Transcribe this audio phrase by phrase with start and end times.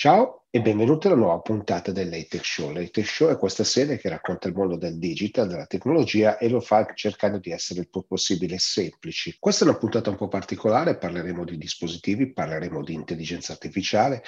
[0.00, 2.70] Ciao e benvenuti alla nuova puntata del LaTeX Show.
[2.70, 6.60] LaTeX Show è questa serie che racconta il mondo del digital, della tecnologia e lo
[6.60, 9.34] fa cercando di essere il più possibile semplici.
[9.40, 14.22] Questa è una puntata un po' particolare, parleremo di dispositivi, parleremo di intelligenza artificiale,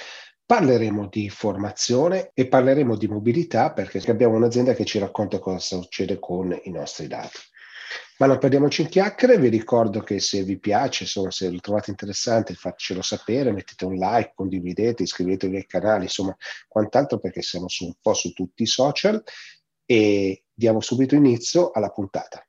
[0.45, 6.19] parleremo di formazione e parleremo di mobilità perché abbiamo un'azienda che ci racconta cosa succede
[6.19, 7.39] con i nostri dati.
[8.21, 11.89] Ma non perdiamoci in chiacchiere, vi ricordo che se vi piace, insomma, se lo trovate
[11.89, 16.37] interessante, fatecelo sapere, mettete un like, condividete, iscrivetevi ai canali, insomma,
[16.69, 19.23] quant'altro perché siamo su un po' su tutti i social
[19.87, 22.47] e diamo subito inizio alla puntata.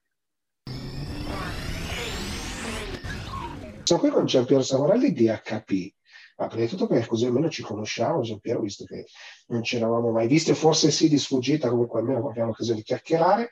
[3.83, 5.93] Sono qui con Giampiero Savorelli di HP.
[6.35, 9.05] Ma prima di tutto perché così almeno ci conosciamo, Giampiero, visto che
[9.47, 13.49] non ci eravamo mai visti, forse sì di sfuggita, comunque almeno abbiamo occasione di chiacchierare.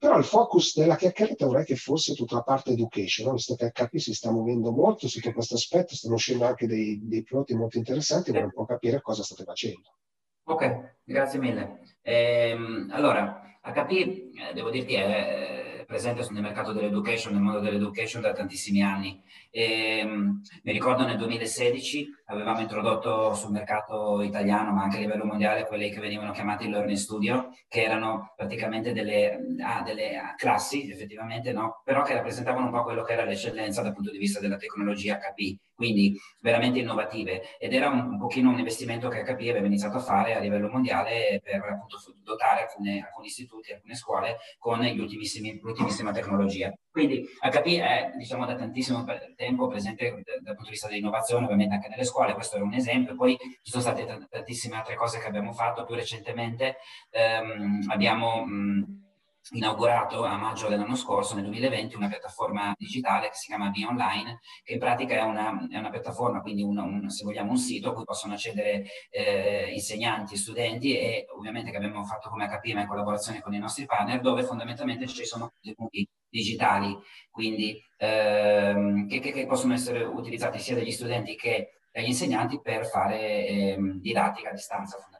[0.00, 3.32] Però il focus della chiacchierata vorrei che fosse tutta la parte education, no?
[3.34, 7.22] visto che HP si sta muovendo molto sotto questo aspetto, stanno uscendo anche dei, dei
[7.22, 9.96] prodotti molto interessanti, vorrei un po' capire cosa state facendo.
[10.44, 11.80] Ok, grazie mille.
[12.00, 18.32] Ehm, allora, HP, eh, devo dirti, è presente nel mercato dell'education, nel mondo dell'education da
[18.32, 19.20] tantissimi anni.
[19.50, 25.24] E, um, mi ricordo nel 2016 avevamo introdotto sul mercato italiano, ma anche a livello
[25.24, 31.52] mondiale, quelli che venivano chiamati Learning Studio, che erano praticamente delle, ah, delle classi, effettivamente,
[31.52, 31.82] no?
[31.84, 35.18] però che rappresentavano un po' quello che era l'eccellenza dal punto di vista della tecnologia
[35.18, 37.56] HP, quindi veramente innovative.
[37.58, 40.68] Ed era un, un pochino un investimento che HP aveva iniziato a fare a livello
[40.68, 46.70] mondiale per appunto dotare alcune, alcuni istituti, alcune scuole con l'ultimissima tecnologia.
[46.90, 50.10] Quindi HP è diciamo da tantissimo tempo presente
[50.42, 53.14] dal punto di vista dell'innovazione, ovviamente anche nelle scuole, questo è un esempio.
[53.14, 56.76] Poi ci sono state tantissime altre cose che abbiamo fatto più recentemente.
[57.10, 59.09] Um, abbiamo mh,
[59.52, 64.40] inaugurato a maggio dell'anno scorso, nel 2020, una piattaforma digitale che si chiama Be Online,
[64.62, 67.90] che in pratica è una, è una piattaforma, quindi un, un, se vogliamo un sito
[67.90, 72.82] a cui possono accedere eh, insegnanti, studenti e ovviamente che abbiamo fatto come HP ma
[72.82, 76.96] in collaborazione con i nostri partner, dove fondamentalmente ci sono contenuti digitali,
[77.30, 83.46] quindi ehm, che, che, possono essere utilizzati sia dagli studenti che dagli insegnanti per fare
[83.46, 85.19] ehm, didattica a distanza fondamentalmente.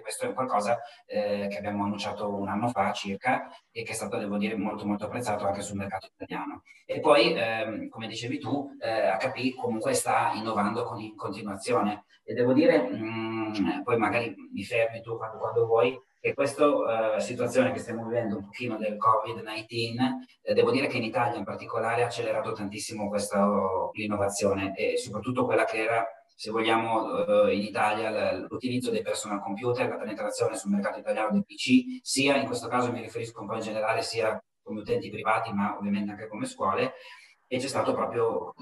[0.00, 4.18] Questo è qualcosa eh, che abbiamo annunciato un anno fa circa e che è stato,
[4.18, 6.62] devo dire, molto molto apprezzato anche sul mercato italiano.
[6.86, 12.34] E poi, ehm, come dicevi tu, eh, HP comunque sta innovando con, in continuazione e
[12.34, 17.18] devo dire, mh, mm, poi magari mi fermi tu quando, quando vuoi, che questa uh,
[17.20, 19.96] situazione che stiamo vivendo un pochino del Covid-19,
[20.40, 25.44] eh, devo dire che in Italia in particolare ha accelerato tantissimo questa uh, e soprattutto
[25.44, 30.72] quella che era, se vogliamo, uh, in Italia l'utilizzo dei personal computer, la penetrazione sul
[30.72, 34.42] mercato italiano dei PC, sia in questo caso mi riferisco un po' in generale, sia
[34.62, 36.94] come utenti privati, ma ovviamente anche come scuole,
[37.46, 38.54] e c'è stato proprio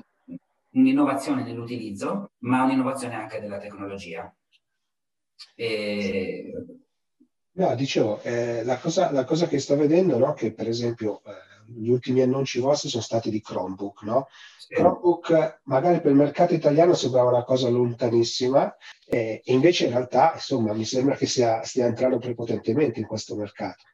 [0.70, 4.32] un'innovazione nell'utilizzo, ma un'innovazione anche della tecnologia.
[5.54, 6.52] E
[7.54, 11.32] No, dicevo, eh, la, cosa, la, cosa, che sto vedendo, no, che per esempio eh,
[11.76, 14.28] gli ultimi annunci vostri sono stati di Chromebook, no?
[14.58, 14.74] Sì.
[14.74, 18.74] Chromebook magari per il mercato italiano sembrava una cosa lontanissima
[19.06, 23.36] eh, e invece in realtà, insomma, mi sembra che sia, stia entrando prepotentemente in questo
[23.36, 23.84] mercato.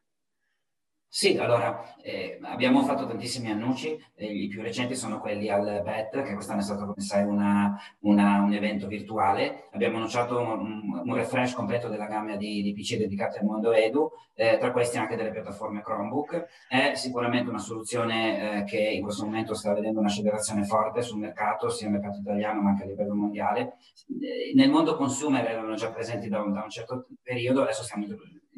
[1.11, 6.23] Sì, allora eh, abbiamo fatto tantissimi annunci, eh, i più recenti sono quelli al BET,
[6.23, 9.69] che quest'anno è stato, come sai, una, una, un evento virtuale.
[9.73, 14.11] Abbiamo annunciato un, un refresh completo della gamma di, di PC dedicati al mondo Edu,
[14.35, 16.47] eh, tra questi anche delle piattaforme Chromebook.
[16.69, 21.71] È sicuramente una soluzione eh, che in questo momento sta vedendo un'accelerazione forte sul mercato,
[21.71, 23.77] sia nel mercato italiano ma anche a livello mondiale.
[24.21, 28.05] Eh, nel mondo consumer erano già presenti da un, da un certo periodo, adesso stiamo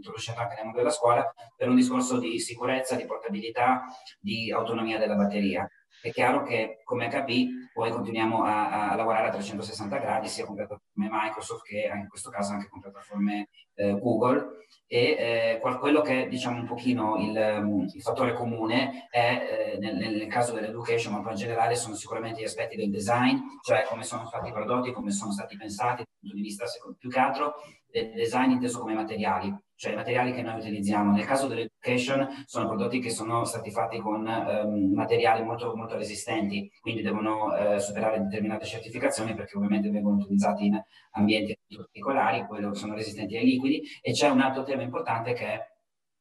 [0.01, 3.85] introducendo anche mondo della scuola, per un discorso di sicurezza, di portabilità,
[4.19, 5.69] di autonomia della batteria.
[6.03, 10.55] È chiaro che come HP poi continuiamo a, a lavorare a 360 gradi sia con
[10.55, 16.25] piattaforme Microsoft che in questo caso anche con piattaforme eh, Google e eh, quello che
[16.25, 21.13] è diciamo un pochino il, mm, il fattore comune è eh, nel, nel, caso dell'education
[21.13, 24.93] ma poi in generale sono sicuramente gli aspetti del design cioè come sono stati prodotti
[24.93, 26.65] come sono stati pensati dal punto di vista
[26.99, 27.55] più che altro
[27.91, 31.11] del design inteso come materiali cioè i materiali che noi utilizziamo.
[31.11, 36.71] Nel caso dell'education sono prodotti che sono stati fatti con um, materiali molto, molto resistenti,
[36.83, 40.79] quindi devono uh, superare determinate certificazioni perché ovviamente vengono utilizzati in
[41.13, 45.70] ambienti particolari, poi sono resistenti ai liquidi e c'è un altro tema importante che è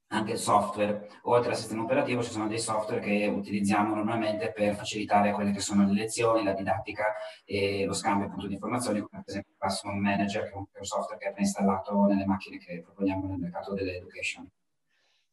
[0.09, 1.07] anche il software.
[1.23, 5.59] Oltre al sistema operativo ci sono dei software che utilizziamo normalmente per facilitare quelle che
[5.59, 7.13] sono le lezioni, la didattica
[7.45, 11.19] e lo scambio appunto di informazioni, come per esempio Classroom Manager, che è un software
[11.19, 14.49] che è preinstallato nelle macchine che proponiamo nel mercato dell'education.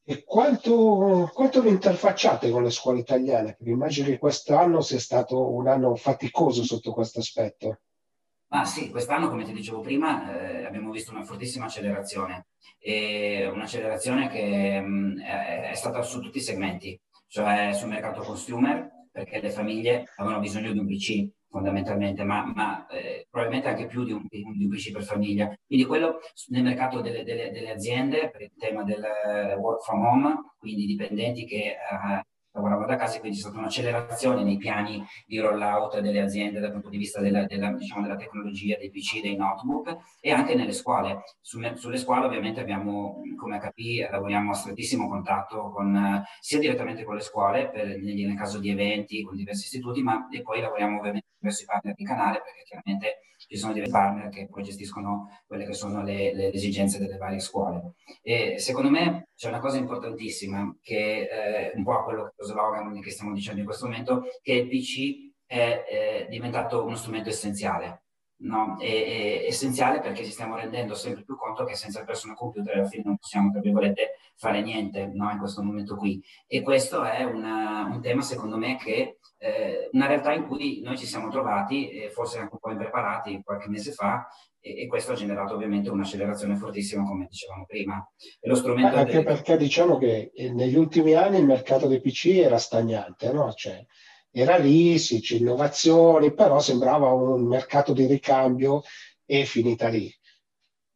[0.08, 3.56] E quanto, quanto vi interfacciate con le scuole italiane?
[3.56, 7.80] Perché immagino che quest'anno sia stato un anno faticoso sotto questo aspetto.
[8.48, 12.46] Ma sì, quest'anno, come ti dicevo prima, eh, abbiamo visto una fortissima accelerazione,
[12.78, 18.20] e un'accelerazione che mh, mm, è, è stata su tutti i segmenti, cioè sul mercato
[18.22, 23.86] consumer, perché le famiglie avevano bisogno di un PC fondamentalmente, ma, ma eh, probabilmente anche
[23.86, 25.52] più di un, di un, PC per famiglia.
[25.66, 29.02] Quindi quello nel mercato delle, delle, delle, aziende, per il tema del
[29.58, 32.24] work from home, quindi dipendenti che eh,
[32.56, 36.88] lavoravano da casa, quindi c'è stata un'accelerazione nei piani di rollout delle aziende dal punto
[36.88, 41.22] di vista della, della, diciamo, della tecnologia, dei PC, dei notebook e anche nelle scuole.
[41.40, 47.14] Su, sulle scuole ovviamente abbiamo, come HP, lavoriamo a strettissimo contatto con, sia direttamente con
[47.14, 51.26] le scuole, per, nel, caso di eventi, con diversi istituti, ma e poi lavoriamo ovviamente
[51.28, 55.64] con diversi partner di canale, perché chiaramente ci sono dei partner che poi gestiscono quelle
[55.64, 57.94] che sono le, le esigenze delle varie scuole.
[58.22, 63.00] E secondo me c'è una cosa importantissima che è eh, un po' quello lo slogan
[63.00, 68.02] che stiamo dicendo in questo momento, che il PC è, è diventato uno strumento essenziale.
[68.38, 68.76] No?
[68.78, 72.76] È, è, essenziale perché ci stiamo rendendo sempre più conto che senza il personal computer
[72.76, 75.30] alla fine non possiamo, tra virgolette, fare niente no?
[75.30, 76.20] in questo momento qui.
[76.46, 80.96] E questo è una, un tema, secondo me, che eh, una realtà in cui noi
[80.96, 84.26] ci siamo trovati, eh, forse anche un po' impreparati qualche mese fa,
[84.60, 88.04] e, e, questo ha generato ovviamente un'accelerazione fortissima, come dicevamo prima.
[88.40, 89.24] E lo strumento anche delle...
[89.24, 93.52] perché diciamo che eh, negli ultimi anni il mercato dei PC era stagnante, no?
[93.52, 93.84] Cioè,
[94.30, 98.82] era lì, sì, c'è innovazioni, però sembrava un mercato di ricambio
[99.24, 100.12] e finita lì.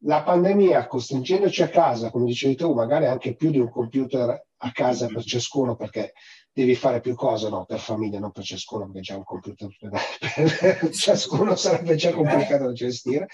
[0.03, 4.71] La pandemia, costringendoci a casa, come dicevi tu, magari anche più di un computer a
[4.71, 6.13] casa per ciascuno, perché
[6.53, 10.89] devi fare più cose, no, per famiglia, non per ciascuno, perché già un computer per
[10.91, 13.27] ciascuno sarebbe già complicato da gestire.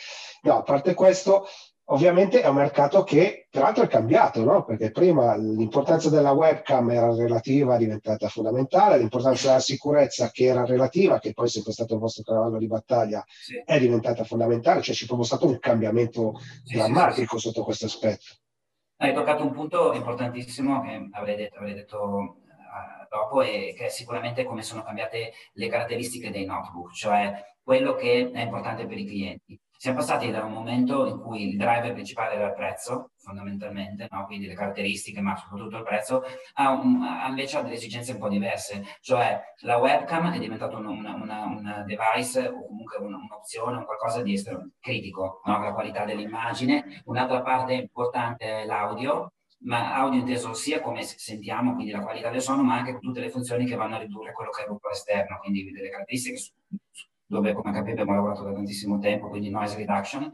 [0.44, 1.48] No, a parte questo,
[1.86, 4.64] ovviamente è un mercato che peraltro è cambiato, no?
[4.64, 10.66] perché prima l'importanza della webcam era relativa, è diventata fondamentale, l'importanza della sicurezza che era
[10.66, 13.62] relativa, che poi è sempre stato il vostro cavallo di battaglia, sì.
[13.66, 16.34] è diventata fondamentale, cioè c'è proprio stato un cambiamento
[16.64, 18.26] sì, drammatico sì, sotto questo aspetto.
[19.00, 22.38] Hai toccato un punto importantissimo che avrei detto, avrei detto
[23.10, 28.32] dopo e che è sicuramente come sono cambiate le caratteristiche dei notebook, cioè quello che
[28.32, 29.60] è importante per i clienti.
[29.80, 34.26] Siamo passati da un momento in cui il driver principale era il prezzo, fondamentalmente, no?
[34.26, 36.24] quindi le caratteristiche, ma soprattutto il prezzo,
[36.54, 38.84] a, un, a invece a delle esigenze un po' diverse.
[39.02, 45.42] Cioè la webcam è diventato un, device o comunque un'opzione, un qualcosa di estremo, critico,
[45.46, 45.60] no?
[45.62, 47.04] la qualità dell'immagine.
[47.06, 52.42] Un'altra parte importante è l'audio, ma audio inteso sia come sentiamo, quindi la qualità del
[52.42, 54.94] suono, ma anche tutte le funzioni che vanno a ridurre quello che è il rumore
[54.94, 56.40] esterno, quindi delle caratteristiche
[57.28, 60.32] dove come capite abbiamo lavorato da tantissimo tempo, quindi noise reduction.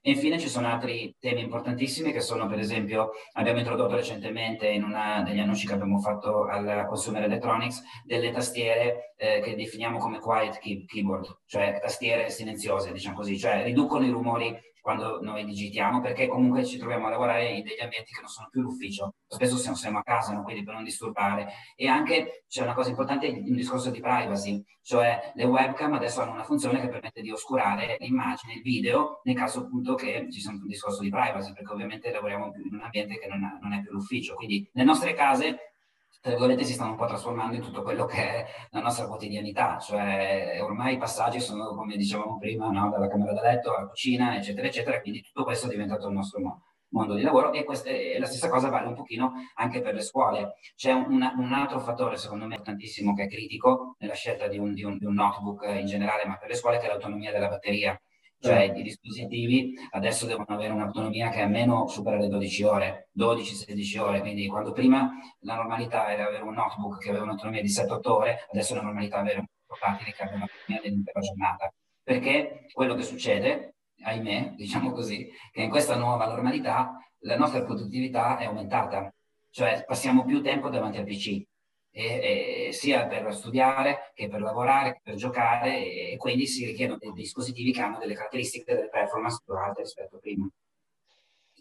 [0.00, 4.84] E infine ci sono altri temi importantissimi che sono per esempio, abbiamo introdotto recentemente in
[4.84, 10.20] una degli annunci che abbiamo fatto al Consumer Electronics, delle tastiere eh, che definiamo come
[10.20, 14.56] quiet key- keyboard, cioè tastiere silenziose, diciamo così, cioè riducono i rumori
[14.86, 18.46] quando noi digitiamo, perché comunque ci troviamo a lavorare in degli ambienti che non sono
[18.48, 19.14] più l'ufficio.
[19.26, 20.44] Spesso siamo, siamo a casa, no?
[20.44, 21.48] quindi per non disturbare.
[21.74, 26.34] E anche c'è una cosa importante, un discorso di privacy, cioè le webcam adesso hanno
[26.34, 30.50] una funzione che permette di oscurare l'immagine, il video, nel caso appunto che ci sia
[30.50, 33.82] un discorso di privacy, perché ovviamente lavoriamo in un ambiente che non, ha, non è
[33.82, 34.36] più l'ufficio.
[34.36, 35.75] Quindi nelle nostre case
[36.26, 39.78] tra virgolette, si stanno un po' trasformando in tutto quello che è la nostra quotidianità,
[39.78, 42.90] cioè ormai i passaggi sono, come dicevamo prima, no?
[42.90, 46.40] dalla camera da letto alla cucina, eccetera, eccetera, quindi tutto questo è diventato il nostro
[46.88, 50.00] mondo di lavoro e, queste, e la stessa cosa vale un pochino anche per le
[50.00, 50.54] scuole.
[50.74, 54.74] C'è un, un, altro fattore, secondo me, importantissimo che è critico nella scelta di un,
[54.74, 57.48] di un, di un notebook in generale, ma per le scuole, che è l'autonomia della
[57.48, 57.96] batteria
[58.40, 64.20] cioè i dispositivi adesso devono avere un'autonomia che almeno supera le 12 ore, 12-16 ore,
[64.20, 68.46] quindi quando prima la normalità era avere un notebook che aveva un'autonomia di 7-8 ore,
[68.52, 71.72] adesso la normalità è avere un portatile che aveva un'autonomia dell'intera giornata.
[72.02, 78.38] Perché quello che succede, ahimè, diciamo così, che in questa nuova normalità la nostra produttività
[78.38, 79.12] è aumentata,
[79.50, 81.42] cioè passiamo più tempo davanti al PC
[81.96, 86.66] e, e, sia per studiare che per lavorare, che per giocare e, e quindi si
[86.66, 90.46] richiedono dei dispositivi che hanno delle caratteristiche delle performance più alte rispetto a prima.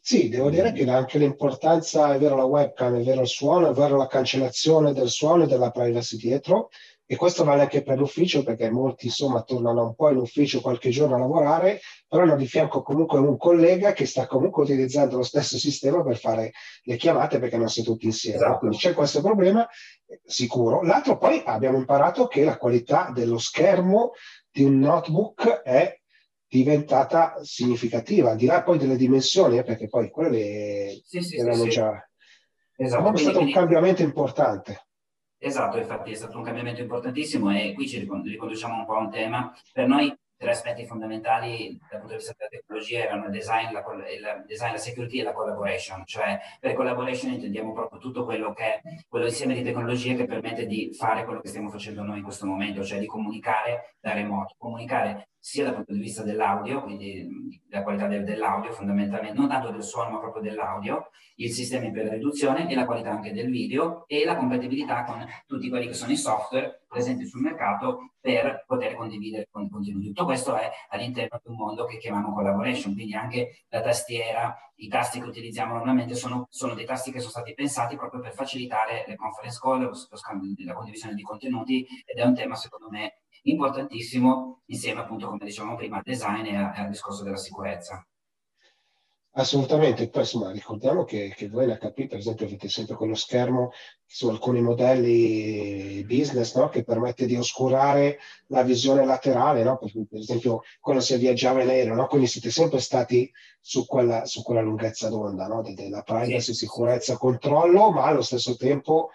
[0.02, 3.74] Sì, devo dire che anche l'importanza, è vero la webcam, è vero il suono, è
[3.74, 6.70] vero la cancellazione del suono e della privacy dietro,
[7.08, 10.90] e questo vale anche per l'ufficio perché molti insomma tornano un po' in ufficio qualche
[10.90, 15.24] giorno a lavorare, però hanno di fianco comunque un collega che sta comunque utilizzando lo
[15.24, 16.52] stesso sistema per fare
[16.84, 18.38] le chiamate perché non si è tutti insieme.
[18.38, 18.58] Esatto.
[18.60, 19.68] Quindi c'è questo problema
[20.24, 20.82] sicuro.
[20.82, 24.12] L'altro poi abbiamo imparato che la qualità dello schermo
[24.50, 26.00] di un notebook è
[26.48, 31.64] diventata significativa, al di là poi delle dimensioni, eh, perché poi quelle sì, sì, erano
[31.64, 32.10] sì, già...
[32.78, 33.14] Esatto.
[33.14, 34.88] È stato un cambiamento importante.
[35.38, 39.10] Esatto, infatti è stato un cambiamento importantissimo e qui ci riconduciamo un po' a un
[39.10, 39.54] tema.
[39.72, 43.84] Per noi tre aspetti fondamentali dal punto di vista della tecnologia erano il design, la,
[44.10, 48.64] il design, la security e la collaboration, cioè per collaboration intendiamo proprio tutto quello che
[48.64, 52.24] è quello insieme di tecnologie che permette di fare quello che stiamo facendo noi in
[52.24, 57.62] questo momento, cioè di comunicare da remoto, comunicare sia dal punto di vista dell'audio, quindi
[57.68, 62.06] della qualità del, dell'audio fondamentalmente, non tanto del suono ma proprio dell'audio, il sistema per
[62.06, 65.94] la riduzione e la qualità anche del video e la compatibilità con tutti quelli che
[65.94, 70.08] sono i software presenti sul mercato per poter condividere con contenuti.
[70.08, 74.88] Tutto questo è all'interno di un mondo che chiamiamo collaboration, quindi anche la tastiera, i
[74.88, 79.04] tasti che utilizziamo normalmente sono, sono dei tasti che sono stati pensati proprio per facilitare
[79.08, 82.90] le conference call, lo, lo scambio, la condivisione di contenuti ed è un tema secondo
[82.90, 88.08] me importantissimo insieme appunto, come dicevamo prima, al design e, al discorso della sicurezza.
[89.38, 93.72] Assolutamente, poi insomma ricordiamo che, che voi l'HP per esempio avete sempre quello schermo
[94.06, 96.70] su alcuni modelli business no?
[96.70, 99.78] che permette di oscurare la visione laterale, no?
[99.78, 102.08] per, per, esempio quando si viaggiava in aereo, no?
[102.08, 105.62] quindi siete sempre stati su quella, su quella lunghezza d'onda no?
[105.62, 109.10] della privacy, sicurezza, controllo, ma allo stesso tempo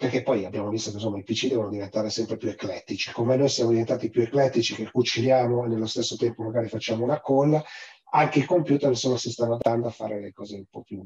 [0.00, 3.50] perché poi abbiamo visto che insomma, i PC devono diventare sempre più eclettici, come noi
[3.50, 7.62] siamo diventati più eclettici che cuciniamo e nello stesso tempo magari facciamo una call,
[8.10, 11.02] anche i computer insomma, si stanno andando a fare le cose un po' più...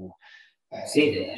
[0.69, 1.35] Eh, sì, eh,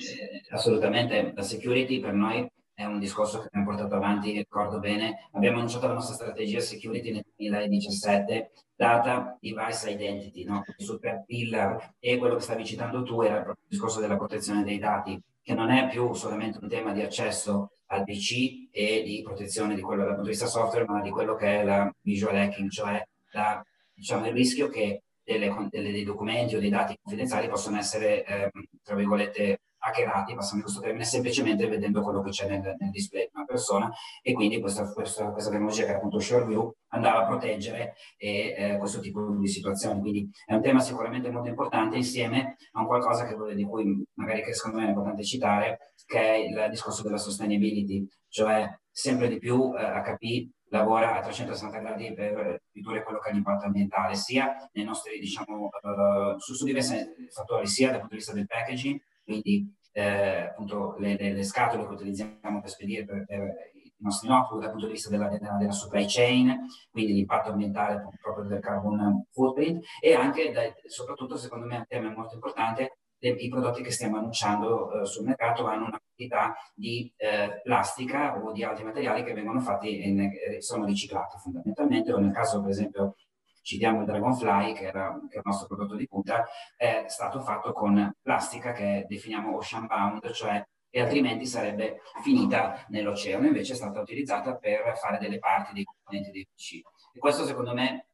[0.51, 1.33] assolutamente.
[1.35, 5.29] La security per noi è un discorso che abbiamo portato avanti, ricordo bene.
[5.33, 10.63] Abbiamo annunciato la nostra strategia security nel 2017, data device identity, no?
[10.77, 14.79] super pillar, e quello che stavi citando tu era proprio il discorso della protezione dei
[14.79, 19.75] dati che non è più solamente un tema di accesso al PC e di protezione
[19.75, 22.69] di quello dal punto di vista software, ma di quello che è la visual hacking,
[22.69, 27.77] cioè la, diciamo, il rischio che delle, delle, dei documenti o dei dati confidenziali possono
[27.79, 28.51] essere, eh,
[28.83, 33.31] tra virgolette, hackerati, passando questo termine, semplicemente vedendo quello che c'è nel, nel display di
[33.35, 33.91] una persona
[34.23, 38.77] e quindi questa, questa, questa tecnologia che è appunto ShareView andava a proteggere e, eh,
[38.79, 40.01] questo tipo di situazioni.
[40.01, 44.43] Quindi è un tema sicuramente molto importante insieme a un qualcosa che, di cui magari
[44.43, 49.39] che secondo me è importante citare, che è il discorso della sustainability, cioè sempre di
[49.39, 54.55] più eh, HP lavora a 360 gradi per ridurre quello che è l'impatto ambientale, sia
[54.73, 56.97] nei nostri, diciamo, uh, su, su diversi
[57.31, 61.87] fattori, sia dal punto di vista del packaging, quindi eh, appunto le, le, le, scatole
[61.87, 63.43] che utilizziamo per spedire per, per,
[63.83, 68.07] i nostri notebook dal punto di vista della, della, della supply chain, quindi l'impatto ambientale
[68.21, 73.49] proprio del carbon footprint e anche, da, soprattutto secondo me un tema molto importante, i
[73.49, 78.63] prodotti che stiamo annunciando eh, sul mercato hanno una quantità di eh, plastica o di
[78.63, 83.17] altri materiali che vengono fatti e sono riciclati fondamentalmente, o nel caso per esempio
[83.63, 86.47] citiamo il Dragonfly, che era, che è il nostro prodotto di punta,
[86.77, 93.47] è stato fatto con plastica che definiamo ocean bound, cioè e altrimenti sarebbe finita nell'oceano,
[93.47, 96.81] invece è stata utilizzata per fare delle parti dei componenti dei PC.
[97.13, 98.07] E questo secondo me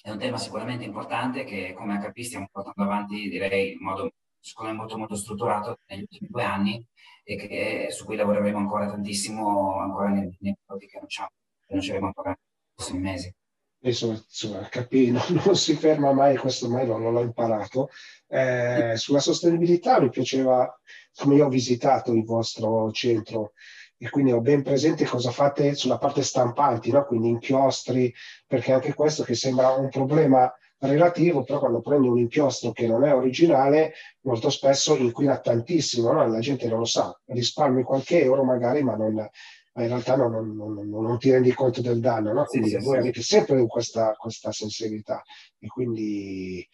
[0.00, 4.72] è un tema sicuramente importante che come HP stiamo portando avanti, direi, in modo secondo
[4.72, 6.86] me molto molto strutturato negli ultimi due anni
[7.24, 11.30] e che, su cui lavoreremo ancora tantissimo ancora nei, nei prodotti che annunciamo,
[11.60, 12.38] che annunceremo ancora nei
[12.74, 13.34] prossimi mesi
[13.82, 17.88] insomma, insomma capì, non, non, si ferma mai, questo mai non, non l'ho imparato.
[18.28, 20.78] Eh, sulla sostenibilità mi piaceva,
[21.16, 23.52] come io ho visitato il vostro centro
[23.96, 27.04] e quindi ho ben presente cosa fate sulla parte stampanti, no?
[27.04, 28.12] quindi inchiostri,
[28.46, 33.04] perché anche questo che sembra un problema relativo, però quando prendi un inchiostro che non
[33.04, 36.26] è originale, molto spesso inquina tantissimo, no?
[36.26, 40.32] la gente non lo sa, risparmi qualche euro magari, ma non, ma in realtà non,
[40.32, 42.44] non, non, non, ti rendi conto del danno, no?
[42.44, 42.98] quindi sì, voi sì.
[42.98, 45.22] avete sempre questa, questa sensibilità.
[45.58, 46.66] E quindi,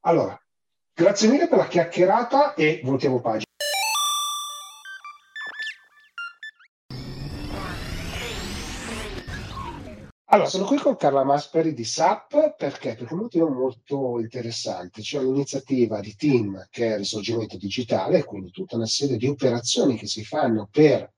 [0.00, 0.38] allora,
[0.92, 3.43] grazie mille per la chiacchierata e voltiamo pagina.
[10.34, 12.96] Allora, sono qui con Carla Masperi di SAP perché?
[12.96, 15.00] È un motivo molto interessante.
[15.00, 19.96] C'è un'iniziativa di team che è il risorgimento digitale, quindi tutta una serie di operazioni
[19.96, 21.08] che si fanno per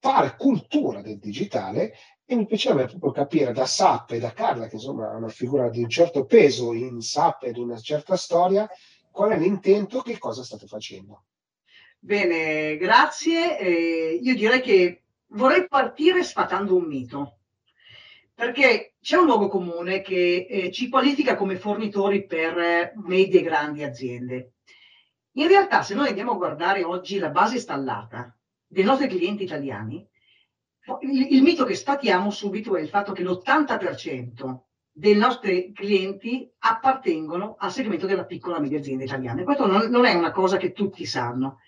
[0.00, 1.92] fare cultura del digitale
[2.24, 5.68] e mi piacerebbe proprio capire da SAP e da Carla, che insomma è una figura
[5.68, 8.68] di un certo peso in SAP e di una certa storia,
[9.12, 11.26] qual è l'intento, che cosa state facendo.
[12.00, 13.60] Bene, grazie.
[13.60, 17.36] Eh, io direi che vorrei partire sfatando un mito,
[18.40, 23.42] perché c'è un luogo comune che eh, ci qualifica come fornitori per eh, medie e
[23.42, 24.54] grandi aziende.
[25.32, 28.34] In realtà, se noi andiamo a guardare oggi la base installata
[28.66, 30.08] dei nostri clienti italiani,
[31.02, 37.56] il, il mito che sfatiamo subito è il fatto che l'80% dei nostri clienti appartengono
[37.58, 39.42] al segmento della piccola e media azienda italiana.
[39.42, 41.58] E questo non, non, è una cosa che tutti sanno.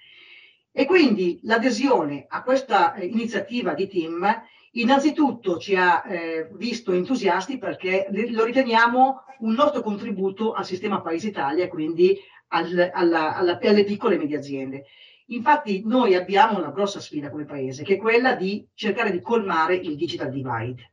[0.72, 4.42] E quindi l'adesione a questa eh, iniziativa di team
[4.74, 11.28] Innanzitutto ci ha eh, visto entusiasti perché lo riteniamo un nostro contributo al sistema Paese
[11.28, 14.84] Italia, quindi al, alla, alla, alle piccole e medie aziende.
[15.26, 19.74] Infatti noi abbiamo una grossa sfida come paese, che è quella di cercare di colmare
[19.74, 20.92] il digital divide.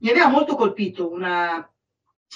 [0.00, 1.58] Mi aveva molto colpito una,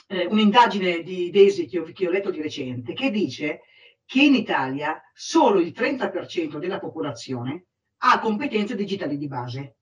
[0.09, 3.61] eh, un'indagine di Desi che ho, che ho letto di recente, che dice
[4.04, 7.66] che in Italia solo il 30% della popolazione
[7.99, 9.75] ha competenze digitali di base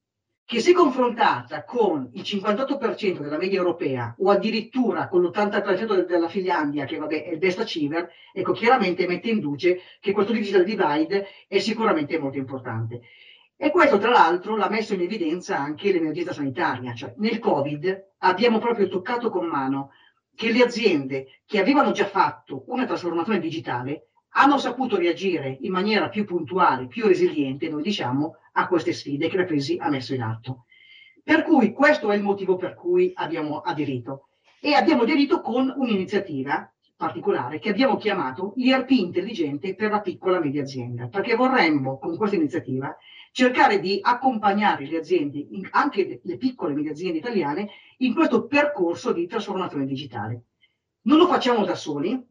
[0.46, 6.84] che se confrontata con il 58% della media europea o addirittura con l'80% della Finlandia,
[6.84, 11.28] che vabbè è il best achiever, ecco chiaramente mette in luce che questo digital divide
[11.48, 13.00] è sicuramente molto importante.
[13.56, 18.58] E questo tra l'altro l'ha messo in evidenza anche l'emergenza sanitaria, cioè nel Covid abbiamo
[18.58, 19.92] proprio toccato con mano
[20.34, 26.08] che le aziende che avevano già fatto una trasformazione digitale hanno saputo reagire in maniera
[26.08, 30.22] più puntuale, più resiliente, noi diciamo, a queste sfide che la crisi ha messo in
[30.22, 30.64] atto.
[31.22, 34.28] Per cui questo è il motivo per cui abbiamo aderito.
[34.60, 40.40] E abbiamo aderito con un'iniziativa particolare che abbiamo chiamato l'IRP intelligente per la piccola e
[40.40, 42.96] media azienda, perché vorremmo con questa iniziativa
[43.32, 47.68] cercare di accompagnare le aziende, anche le piccole e medie aziende italiane,
[47.98, 50.44] in questo percorso di trasformazione digitale.
[51.02, 52.22] Non lo facciamo da soli,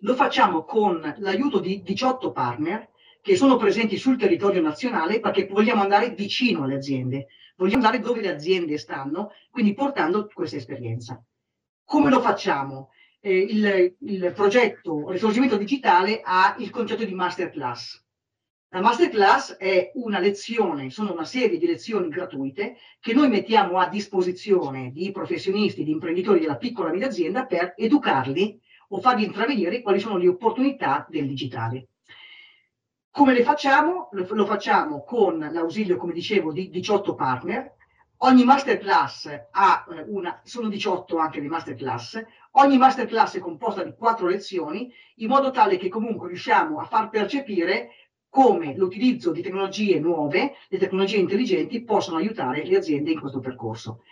[0.00, 2.88] lo facciamo con l'aiuto di 18 partner
[3.26, 8.20] che sono presenti sul territorio nazionale perché vogliamo andare vicino alle aziende, vogliamo andare dove
[8.20, 11.20] le aziende stanno, quindi portando questa esperienza.
[11.84, 12.90] Come lo facciamo?
[13.18, 18.00] Eh, il, il, progetto Risorgimento Digitale ha il concetto di masterclass.
[18.68, 23.88] La masterclass è una lezione, sono una serie di lezioni gratuite che noi mettiamo a
[23.88, 28.56] disposizione di professionisti, di imprenditori della piccola e media azienda per educarli
[28.90, 31.88] o fargli intravedere quali sono le opportunità del digitale.
[33.16, 34.10] Come le facciamo?
[34.12, 37.72] Lo, lo facciamo con l'ausilio, come dicevo, di 18 partner.
[38.18, 43.94] Ogni masterclass ha eh, una, sono 18 anche le masterclass, ogni masterclass è composta di
[43.96, 47.88] quattro lezioni, in modo tale che comunque riusciamo a far percepire
[48.28, 54.02] come l'utilizzo di tecnologie nuove, le tecnologie intelligenti, possono aiutare le aziende in questo percorso.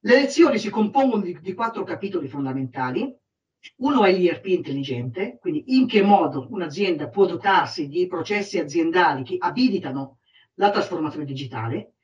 [0.00, 3.20] Le lezioni si compongono di, di quattro capitoli fondamentali.
[3.76, 9.36] Uno è l'IRP intelligente, quindi in che modo un'azienda può dotarsi di processi aziendali che
[9.38, 10.18] abilitano
[10.54, 11.94] la trasformazione digitale,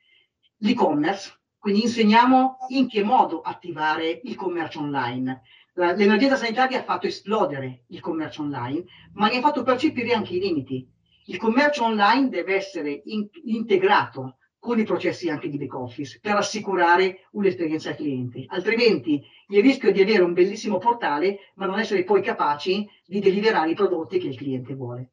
[0.57, 5.41] l'e-commerce, quindi insegniamo in che modo attivare il commercio online.
[5.73, 10.39] L'emergenza sanitaria ha fatto esplodere il commercio online, ma ne ha fatto percepire anche i
[10.39, 10.87] limiti.
[11.25, 16.35] Il commercio online deve essere in, integrato con i processi anche di back office per
[16.35, 18.43] assicurare un'esperienza al cliente.
[18.47, 23.19] Altrimenti il rischio è di avere un bellissimo portale ma non essere poi capaci di
[23.19, 25.11] deliberare i prodotti che il cliente vuole.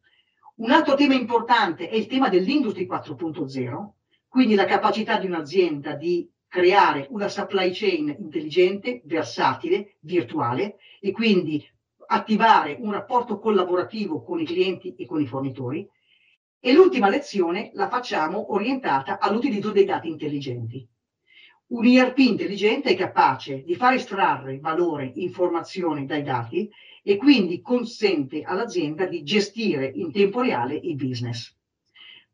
[0.56, 3.88] Un altro tema importante è il tema dell'industria 4.0,
[4.26, 11.64] quindi la capacità di un'azienda di creare una supply chain intelligente, versatile, virtuale e quindi
[12.08, 15.88] attivare un rapporto collaborativo con i clienti e con i fornitori
[16.66, 20.84] e l'ultima lezione la facciamo orientata all'utilizzo dei dati intelligenti.
[21.68, 26.68] Un ERP intelligente è capace di far estrarre valore, informazione dai dati
[27.04, 31.54] e quindi consente all'azienda di gestire in tempo reale il business.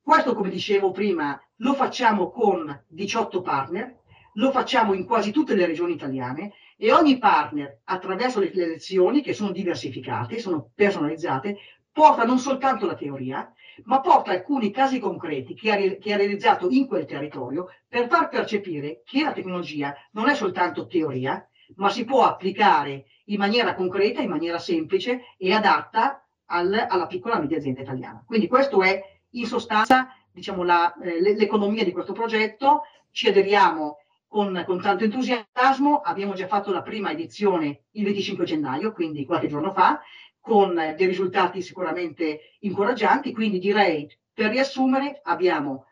[0.00, 4.00] Questo, come dicevo prima, lo facciamo con 18 partner,
[4.36, 9.34] lo facciamo in quasi tutte le regioni italiane e ogni partner, attraverso le lezioni che
[9.34, 11.58] sono diversificate, sono personalizzate,
[11.92, 13.52] porta non soltanto la teoria,
[13.84, 18.28] ma porta alcuni casi concreti che ha, che ha, realizzato in quel territorio per far
[18.28, 24.20] percepire che la tecnologia non è soltanto teoria, ma si può applicare in maniera concreta,
[24.20, 28.22] in maniera semplice e adatta al, alla piccola e media azienda italiana.
[28.26, 29.00] Quindi questo è
[29.30, 36.00] in sostanza diciamo, la, eh, l'economia di questo progetto, ci aderiamo con, con, tanto entusiasmo,
[36.02, 40.00] abbiamo già fatto la prima edizione il 25 gennaio, quindi qualche giorno fa,
[40.42, 45.86] con dei risultati sicuramente incoraggianti, quindi direi per riassumere abbiamo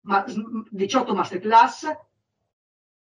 [0.00, 1.94] 18 masterclass,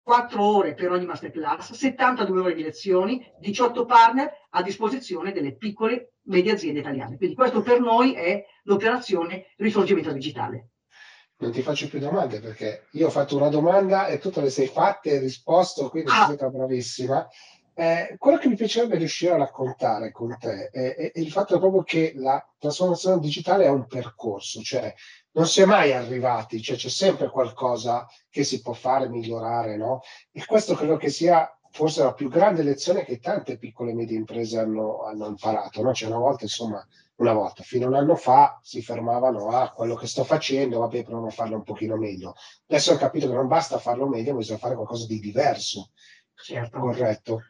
[0.02, 6.12] 4 ore per ogni masterclass, 72 ore di lezioni, 18 partner a disposizione delle piccole
[6.26, 7.16] medie aziende italiane.
[7.16, 10.68] Quindi questo per noi è l'operazione risorgimento digitale.
[11.38, 14.50] Non ti faccio più domande perché io ho fatto una domanda e tu te le
[14.50, 16.26] sei fatte e risposto, quindi ah.
[16.26, 17.28] sei stata bravissima.
[17.78, 21.58] Eh, quello che mi piacerebbe riuscire a raccontare con te è, è, è, il fatto
[21.58, 24.94] proprio che la trasformazione digitale è un percorso, cioè
[25.32, 30.00] non si è mai arrivati, cioè c'è sempre qualcosa che si può fare, migliorare, no?
[30.32, 34.16] E questo credo che sia forse la più grande lezione che tante piccole e medie
[34.16, 35.92] imprese hanno, hanno imparato, no?
[35.92, 36.82] Cioè una volta, insomma,
[37.16, 37.62] una volta.
[37.62, 41.30] Fino a un anno fa si fermavano a quello che sto facendo, vabbè, proviamo a
[41.30, 42.34] farlo un pochino meglio.
[42.68, 45.90] Adesso ho capito che non basta farlo meglio, bisogna fare qualcosa di diverso.
[46.34, 46.78] Certo.
[46.78, 47.42] Corretto.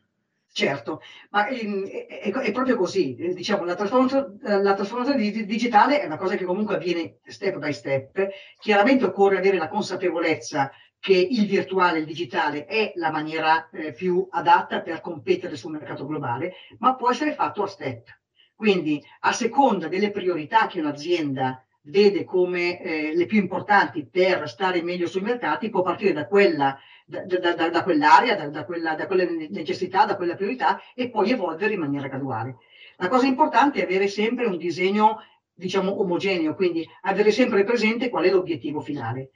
[0.57, 6.01] Certo, ma ehm, è, è, è, proprio così, eh, diciamo, la trasformazione, la trasformazione digitale
[6.01, 11.13] è una cosa che comunque avviene step by step, chiaramente occorre avere la consapevolezza che
[11.13, 16.55] il virtuale, il digitale è la maniera eh, più adatta per competere sul mercato globale,
[16.79, 18.19] ma può essere fatto a step.
[18.55, 24.81] Quindi a seconda delle priorità che un'azienda vede come eh, le più importanti per stare
[24.83, 29.49] meglio sui mercati, può partire da quella da, da, da quell'area, da, quella, da quelle
[29.49, 32.57] necessità, da quella priorità e poi evolvere in maniera graduale.
[32.97, 35.21] La cosa importante è avere sempre un disegno,
[35.55, 39.31] diciamo, omogeneo, quindi avere sempre presente qual è l'obiettivo finale.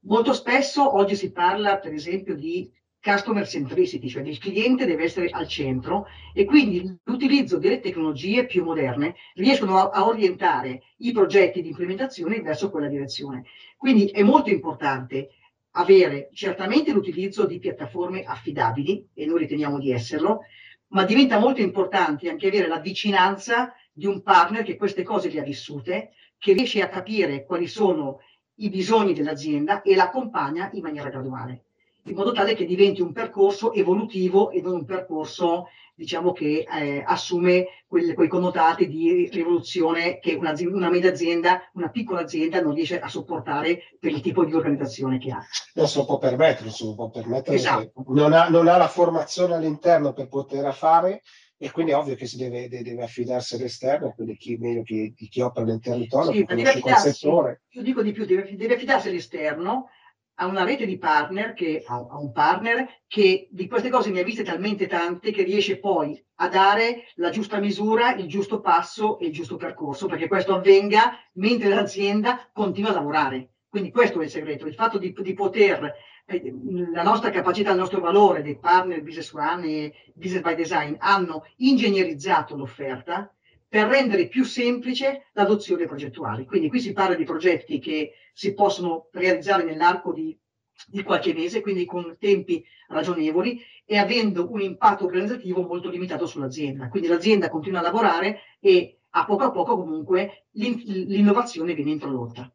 [0.00, 5.28] Molto spesso oggi si parla, per esempio, di customer centricity, cioè il cliente deve essere
[5.28, 11.60] al centro e quindi l'utilizzo delle tecnologie più moderne riescono a, a, orientare i progetti
[11.60, 13.44] di implementazione verso quella direzione.
[13.76, 15.28] Quindi è molto importante
[15.76, 20.40] avere certamente l'utilizzo di piattaforme affidabili, e noi riteniamo di esserlo,
[20.88, 25.40] ma diventa molto importante anche avere la vicinanza di un partner che queste cose le
[25.40, 28.20] ha vissute, che riesce a capire quali sono
[28.56, 31.64] i bisogni dell'azienda e l'accompagna in maniera graduale
[32.06, 37.02] in modo tale che diventi un percorso evolutivo e non un percorso diciamo che eh,
[37.06, 42.74] assume quel, quei connotati di rivoluzione che una, una media azienda, una piccola azienda non
[42.74, 45.42] riesce a sopportare per il tipo di organizzazione che ha.
[45.74, 48.04] Non se lo può permettere, se lo può permettere esatto.
[48.08, 51.22] non, ha, non ha la formazione all'interno per poter fare
[51.56, 55.40] e quindi è ovvio che si deve, deve affidarsi all'esterno, quindi chi meglio chi, chi
[55.40, 57.62] opera nel territorio, sì, chi conosce quel settore.
[57.70, 59.88] Io dico di più, deve, deve affidarsi all'esterno,
[60.36, 64.24] a una rete di partner, che, a, un partner che di queste cose ne ha
[64.24, 69.26] viste talmente tante che riesce poi a dare la giusta misura, il giusto passo e
[69.26, 73.50] il giusto percorso, perché questo avvenga mentre l'azienda continua a lavorare.
[73.68, 75.92] Quindi questo è il segreto, il fatto di, di poter,
[76.26, 76.54] eh,
[76.92, 81.44] la nostra capacità, il nostro valore dei partner Business One e Business by Design hanno
[81.56, 83.32] ingegnerizzato l'offerta
[83.74, 86.44] per rendere più semplice l'adozione progettuale.
[86.44, 90.38] Quindi qui si parla di progetti che si possono realizzare nell'arco di,
[90.86, 96.88] di qualche mese, quindi con tempi ragionevoli e avendo un impatto organizzativo molto limitato sull'azienda.
[96.88, 102.48] Quindi l'azienda continua a lavorare e a poco a poco comunque l'innovazione viene introdotta.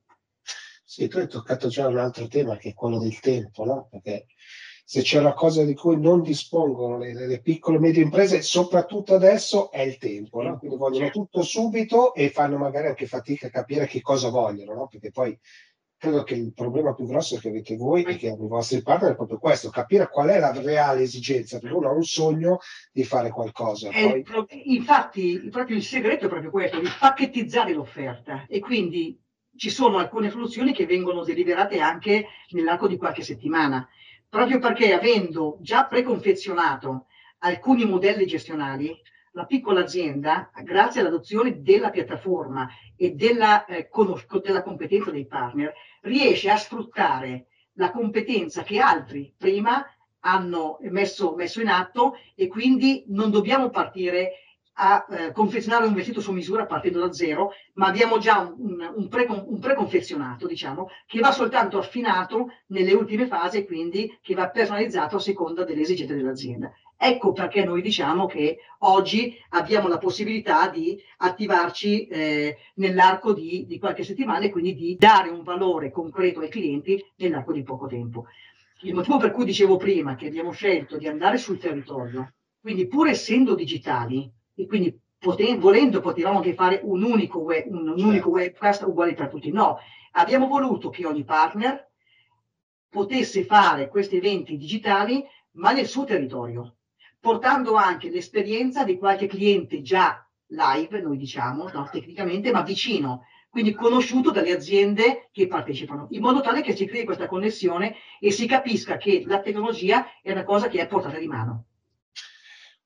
[0.85, 3.89] Sì, tu hai toccato già un altro tema che è quello del tempo, no?
[3.91, 4.27] Perché
[4.89, 9.13] se c'è una cosa di cui non dispongono le, le piccole e medie imprese, soprattutto
[9.13, 10.41] adesso, è il tempo.
[10.41, 10.57] No?
[10.57, 14.87] Quindi vogliono tutto subito e fanno magari anche fatica a capire che cosa vogliono, no?
[14.87, 15.37] perché poi
[15.95, 19.11] credo che il problema più grosso che avete voi e che hanno i vostri partner
[19.11, 22.57] è proprio questo, capire qual è la reale esigenza, perché uno ha un sogno
[22.91, 23.91] di fare qualcosa.
[23.91, 24.25] Poi...
[24.63, 29.21] Infatti, proprio il segreto è proprio questo, di pacchettizzare l'offerta e quindi
[29.55, 33.87] ci sono alcune soluzioni che vengono deliberate anche nell'arco di qualche settimana
[34.29, 37.07] proprio perché avendo già preconfezionato
[37.39, 38.95] alcuni modelli gestionali,
[39.33, 43.89] la piccola azienda, grazie all'adozione della piattaforma e della, eh,
[44.41, 49.85] della competenza dei partner, riesce a sfruttare la competenza che altri prima
[50.21, 54.31] hanno messo, messo in atto e quindi non dobbiamo partire
[54.81, 59.07] a eh, confezionare un vestito su misura partendo da zero, ma abbiamo già un, un,
[59.09, 64.49] pre, un, preconfezionato, diciamo, che va soltanto affinato nelle ultime fasi e quindi che va
[64.49, 66.71] personalizzato a seconda delle esigenze dell'azienda.
[66.97, 73.79] Ecco perché noi diciamo che oggi abbiamo la possibilità di attivarci eh, nell'arco di, di
[73.79, 78.25] qualche settimana e quindi di dare un valore concreto ai clienti nell'arco di poco tempo.
[78.81, 83.07] Il motivo per cui dicevo prima che abbiamo scelto di andare sul territorio, quindi pur
[83.09, 88.07] essendo digitali, e quindi poten- volendo potevamo anche fare un unico, web, un, un certo.
[88.07, 89.51] unico webcast uguale per tutti.
[89.51, 89.77] No,
[90.11, 91.87] abbiamo voluto che ogni partner
[92.89, 96.75] potesse fare questi eventi digitali, ma nel suo territorio,
[97.21, 103.73] portando anche l'esperienza di qualche cliente già live, noi diciamo, no, tecnicamente, ma vicino, quindi
[103.73, 108.45] conosciuto dalle aziende che partecipano, in modo tale che si crei questa connessione e si
[108.45, 111.68] capisca che la tecnologia è una cosa che è portata di mano.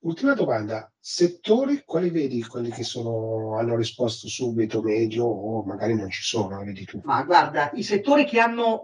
[0.04, 6.10] Ultima domanda, settori quali vedi quelli che sono, hanno risposto subito, medio o magari non
[6.10, 7.02] ci sono, vedi tu?
[7.06, 8.82] Ma guarda, i settori che hanno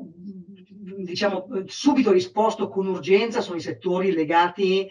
[1.04, 4.88] diciamo, subito risposto con urgenza sono i settori legati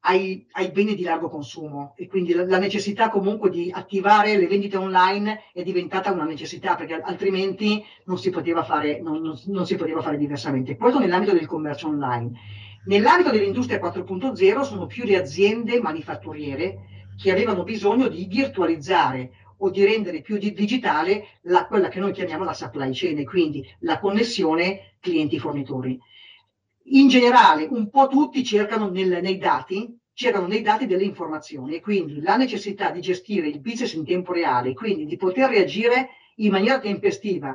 [0.00, 4.46] ai, ai, beni di largo consumo e quindi la, la, necessità comunque di attivare le
[4.46, 9.66] vendite online è diventata una necessità perché altrimenti non si poteva fare, non, non, non
[9.66, 10.76] si poteva fare diversamente.
[10.76, 12.32] Questo nell'ambito del commercio online.
[12.88, 19.84] Nell'ambito dell'industria 4.0 sono più le aziende manifatturiere che avevano bisogno di virtualizzare o di
[19.84, 25.98] rendere più digitale la, quella che noi chiamiamo la supply chain, quindi la connessione clienti-fornitori.
[26.84, 31.80] In generale, un po' tutti cercano nel, nei dati c'erano nei dati delle informazioni e
[31.80, 36.50] quindi la necessità di gestire il business in tempo reale, quindi di poter reagire in
[36.50, 37.54] maniera tempestiva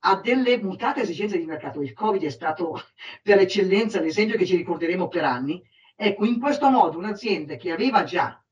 [0.00, 1.82] a delle mutate esigenze di mercato.
[1.82, 2.80] Il Covid è stato
[3.22, 5.62] per eccellenza l'esempio che ci ricorderemo per anni.
[5.96, 8.42] Ecco, in questo modo un'azienda che aveva già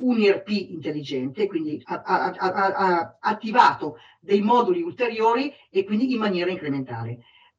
[0.00, 6.18] un ERP intelligente, quindi ha, ha, ha, ha, attivato dei moduli ulteriori e quindi in
[6.18, 7.18] maniera incrementale.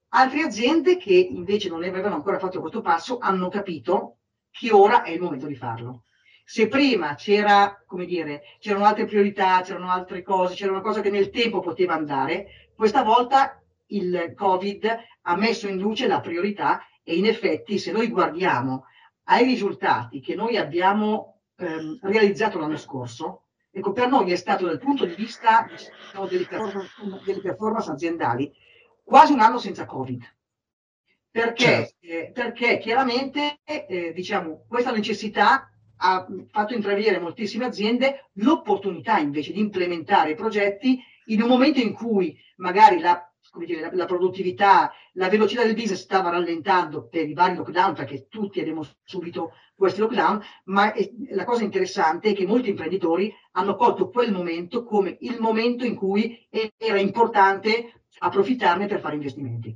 [0.10, 4.18] Altre aziende che invece non avevano ancora fatto questo passo hanno capito
[4.50, 6.04] che ora è il momento di farlo.
[6.44, 11.10] Se prima c'era, come dire, c'erano altre priorità, c'erano altre cose, c'era una cosa che
[11.10, 17.16] nel tempo poteva andare, questa volta il Covid ha messo in luce la priorità e
[17.16, 18.86] in effetti se noi guardiamo
[19.26, 24.80] ai risultati che noi abbiamo ehm, realizzato l'anno scorso, ecco, per noi è stato dal
[24.80, 28.52] punto di vista diciamo, delle, performance, delle performance aziendali
[29.04, 30.24] quasi un anno senza Covid.
[31.30, 31.96] Perché, certo.
[32.00, 39.60] eh, perché chiaramente eh, diciamo, questa necessità ha fatto intravedere moltissime aziende l'opportunità invece di
[39.60, 41.00] implementare progetti
[41.32, 46.02] in un momento in cui magari la, dire, la, la, produttività, la velocità del business
[46.02, 51.44] stava rallentando per i vari lockdown, perché tutti abbiamo subito questi lockdown, ma è, la
[51.44, 56.48] cosa interessante è che molti imprenditori hanno colto quel momento come il momento in cui
[56.78, 59.76] era importante approfittarne per fare investimenti.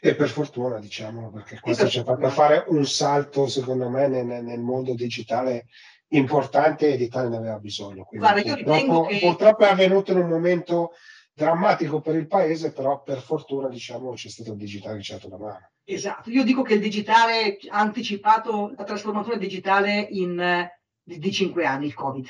[0.00, 4.26] E per fortuna, diciamo, perché questo ci ha fatto fare un salto, secondo me, nel,
[4.26, 5.68] nel mondo digitale
[6.08, 8.06] importante e l'Italia ne aveva bisogno.
[8.10, 9.18] Guarda, purtroppo, che...
[9.18, 10.92] purtroppo, è avvenuto in un momento
[11.32, 15.16] drammatico per il paese, però per fortuna diciamo c'è stato il digitale che ci ha
[15.16, 15.70] dato la mano.
[15.84, 20.66] Esatto, io dico che il digitale ha anticipato la trasformazione digitale in,
[21.02, 22.26] di, di cinque anni, il Covid.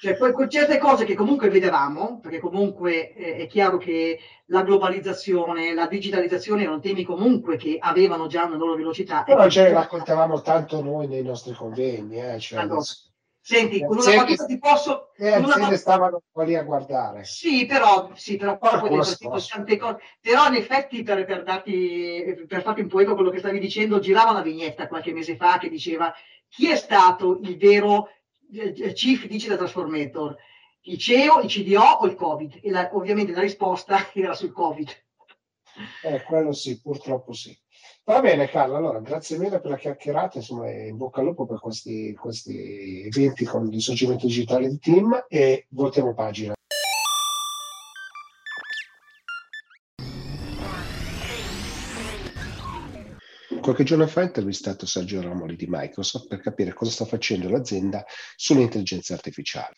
[0.00, 4.62] Cioè, poi con certe cose che comunque vedevamo, perché comunque eh, è chiaro che la
[4.62, 9.24] globalizzazione, la digitalizzazione erano temi comunque che avevano già una loro velocità.
[9.24, 12.20] Però ce ne raccontavamo tanto noi nei nostri convegni.
[12.20, 12.82] Eh, cioè allora,
[13.48, 15.10] Senti, con una battuta ti posso...
[15.16, 15.74] Le aziende bat...
[15.74, 17.24] stavano lì a guardare.
[17.24, 19.00] Sì, però, sì, però, poi
[19.48, 20.02] tante cose.
[20.20, 24.00] però in effetti per, per, darti, per farti un po' eco quello che stavi dicendo,
[24.00, 26.12] girava una vignetta qualche mese fa che diceva
[26.46, 28.10] chi è stato il vero
[28.94, 30.36] Chief Digital Transformator,
[30.82, 32.60] il CEO, il CDO o il Covid?
[32.62, 34.88] E la, ovviamente la risposta era sul Covid.
[36.02, 37.56] Eh, quello sì, purtroppo sì.
[38.04, 41.60] Va bene Carlo, allora grazie mille per la chiacchierata, insomma in bocca al lupo per
[41.60, 46.57] questi, questi eventi con il risorgimento digitale di team e voltiamo pagina.
[53.68, 58.02] Qualche giorno fa ho intervistato Sergio Romoli di Microsoft per capire cosa sta facendo l'azienda
[58.34, 59.76] sull'intelligenza artificiale.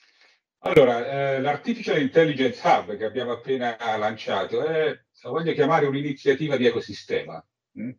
[0.59, 6.67] Allora, eh, l'Artificial Intelligence Hub che abbiamo appena lanciato è, la voglio chiamare un'iniziativa di
[6.67, 7.45] ecosistema.
[7.81, 7.91] Mm?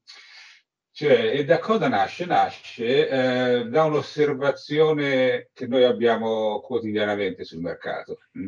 [0.93, 2.23] Cioè, e da cosa nasce?
[2.23, 8.47] Nasce eh, da un'osservazione che noi abbiamo quotidianamente sul mercato, mm?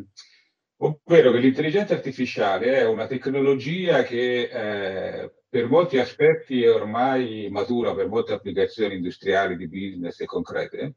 [0.78, 7.94] Ovvero che l'intelligenza artificiale è una tecnologia che eh, per molti aspetti è ormai matura
[7.94, 10.94] per molte applicazioni industriali, di business e concrete,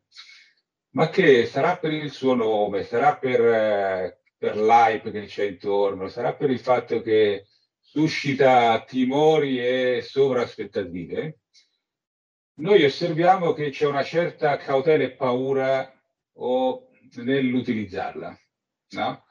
[0.92, 6.08] ma che sarà per il suo nome, sarà per, eh, per l'hype che c'è intorno,
[6.08, 7.46] sarà per il fatto che
[7.80, 11.40] suscita timori e sovraaspettative,
[12.56, 15.94] noi osserviamo che c'è una certa cautela e paura
[17.16, 18.40] nell'utilizzarla.
[18.90, 19.27] No?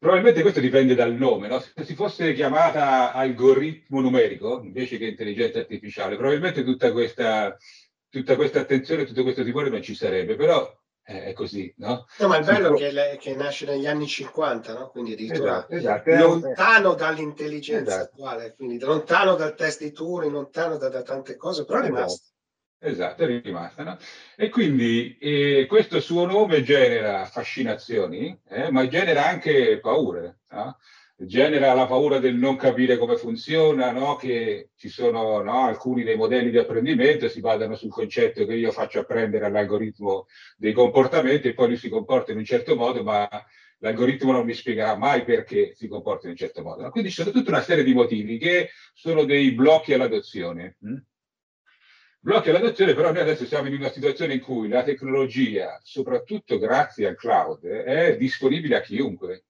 [0.00, 1.60] Probabilmente questo dipende dal nome, no?
[1.60, 7.54] se si fosse chiamata algoritmo numerico invece che intelligenza artificiale, probabilmente tutta questa,
[8.08, 11.70] tutta questa attenzione, tutto questo timore non ci sarebbe, però eh, è così.
[11.76, 14.88] No, no ma il bello è che, che, nasce negli anni 50, no?
[14.88, 18.04] quindi addirittura esatto, esatto, lontano dall'intelligenza esatto.
[18.14, 21.94] attuale, quindi lontano dal test di Turing, lontano da, da tante cose, però è esatto.
[21.94, 22.28] rimasto.
[22.82, 23.82] Esatto, è rimasta.
[23.84, 23.98] No?
[24.36, 30.40] E quindi eh, questo suo nome genera fascinazioni, eh, ma genera anche paure.
[30.50, 30.78] No?
[31.16, 34.16] Genera la paura del non capire come funziona, no?
[34.16, 39.00] che ci sono alcuni dei modelli di apprendimento si basano sul concetto che io faccio
[39.00, 43.28] apprendere all'algoritmo dei comportamenti e poi lui si comporta in un certo modo, ma
[43.80, 46.88] l'algoritmo non mi spiegherà mai perché si comporta in un certo modo.
[46.88, 50.76] Quindi ci sono tutta una serie di motivi che sono dei blocchi all'adozione.
[50.80, 50.96] Hm?
[52.20, 57.06] Blocchi all'adozione, però noi adesso siamo in una situazione in cui la tecnologia, soprattutto grazie
[57.08, 59.44] al cloud, è disponibile a chiunque.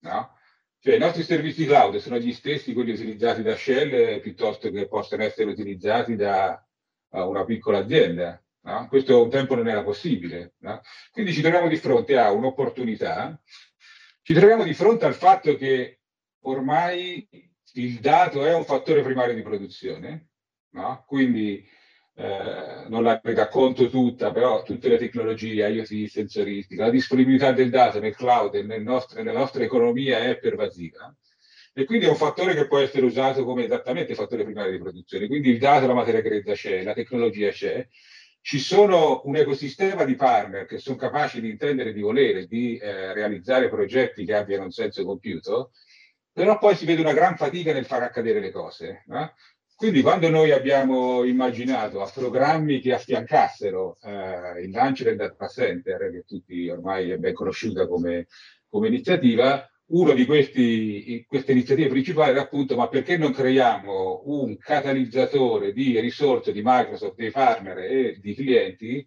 [0.00, 0.36] No?
[0.80, 5.24] Cioè, i nostri servizi cloud sono gli stessi quelli utilizzati da Shell piuttosto che possano
[5.24, 6.64] essere utilizzati da
[7.10, 8.40] una piccola azienda.
[8.60, 8.86] No?
[8.88, 10.54] Questo un tempo non era possibile.
[10.58, 10.80] No?
[11.10, 13.40] Quindi ci troviamo di fronte a un'opportunità,
[14.22, 16.00] ci troviamo di fronte al fatto che
[16.42, 17.28] ormai
[17.72, 20.28] il dato è un fattore primario di produzione,
[20.70, 21.04] no?
[21.06, 21.66] quindi
[22.20, 28.00] eh, non la racconto tutta, però tutte le tecnologie, IoT, sensoristica, la disponibilità del dato
[28.00, 31.14] nel cloud e nel nostro, nella nostra economia è pervasiva
[31.72, 35.28] e quindi è un fattore che può essere usato come esattamente fattore primario di produzione.
[35.28, 37.86] Quindi il dato, la materia grezza c'è, la tecnologia c'è,
[38.40, 43.12] ci sono un ecosistema di partner che sono capaci di intendere, di volere, di eh,
[43.14, 45.70] realizzare progetti che abbiano un senso compiuto,
[46.32, 49.04] però poi si vede una gran fatica nel far accadere le cose.
[49.06, 49.32] No?
[49.78, 56.10] Quindi quando noi abbiamo immaginato a programmi che affiancassero eh, il lancio del data center,
[56.10, 58.26] che tutti ormai è ben conosciuta come,
[58.68, 64.58] come iniziativa, una di questi, queste iniziative principali era appunto ma perché non creiamo un
[64.58, 69.06] catalizzatore di risorse di Microsoft, dei partner e di clienti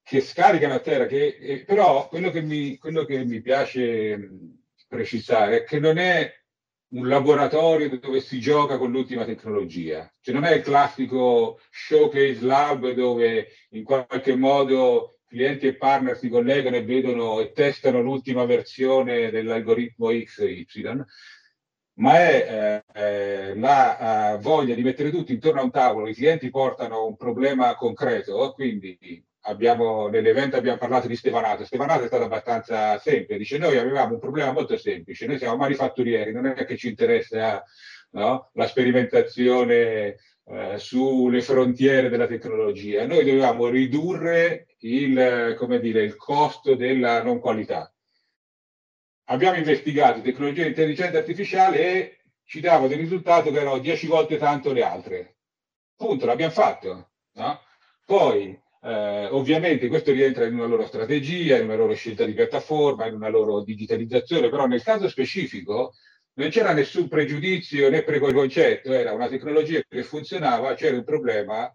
[0.00, 4.30] che scaricano a terra, che, eh, però quello che, mi, quello che mi piace
[4.86, 6.37] precisare è che non è
[6.90, 12.90] un laboratorio dove si gioca con l'ultima tecnologia, cioè non è il classico showcase lab
[12.92, 19.30] dove in qualche modo clienti e partner si collegano e vedono e testano l'ultima versione
[19.30, 21.04] dell'algoritmo X e Y,
[21.98, 26.14] ma è eh, eh, la uh, voglia di mettere tutti intorno a un tavolo, i
[26.14, 32.24] clienti portano un problema concreto, quindi abbiamo, nell'evento abbiamo parlato di Stevanato, Stevanato è stato
[32.24, 36.88] abbastanza semplice, noi avevamo un problema molto semplice, noi siamo manifatturieri, non è che ci
[36.88, 37.62] interessa
[38.10, 43.06] no, la sperimentazione eh, sulle frontiere della tecnologia.
[43.06, 47.92] Noi dovevamo ridurre il, dire, il costo della non qualità.
[49.30, 54.38] Abbiamo investigato tecnologia di intelligenza artificiale e ci dava del risultato che erano 10 volte
[54.38, 55.36] tanto le altre.
[55.94, 57.10] Punto, l'abbiamo fatto.
[57.32, 57.60] No?
[58.06, 63.06] Poi, eh, ovviamente, questo rientra in una loro strategia, in una loro scelta di piattaforma,
[63.06, 65.94] in una loro digitalizzazione, però nel caso specifico
[66.34, 71.74] non c'era nessun pregiudizio né preconcetto, era una tecnologia che funzionava, c'era un problema,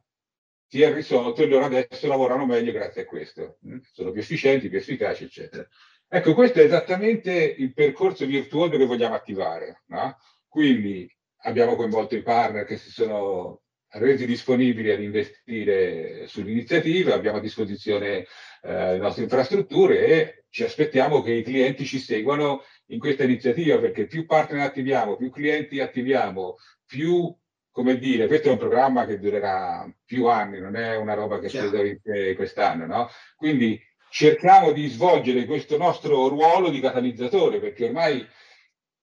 [0.66, 3.58] si è risolto e loro adesso lavorano meglio grazie a questo.
[3.68, 3.80] Mm?
[3.92, 5.68] Sono più efficienti, più efficaci, eccetera.
[6.08, 9.84] Ecco, questo è esattamente il percorso virtuoso che vogliamo attivare.
[9.88, 10.18] No?
[10.48, 11.12] Quindi
[11.42, 13.63] abbiamo coinvolto i partner che si sono
[13.94, 18.26] resi disponibili ad investire sull'iniziativa, abbiamo a disposizione
[18.62, 23.78] eh, le nostre infrastrutture e ci aspettiamo che i clienti ci seguano in questa iniziativa
[23.80, 27.36] perché più partner attiviamo, più clienti attiviamo, più,
[27.72, 31.50] come dire, questo è un programma che durerà più anni, non è una roba che
[31.50, 33.10] si vede quest'anno, no?
[33.36, 33.80] Quindi
[34.10, 38.26] cerchiamo di svolgere questo nostro ruolo di catalizzatore perché ormai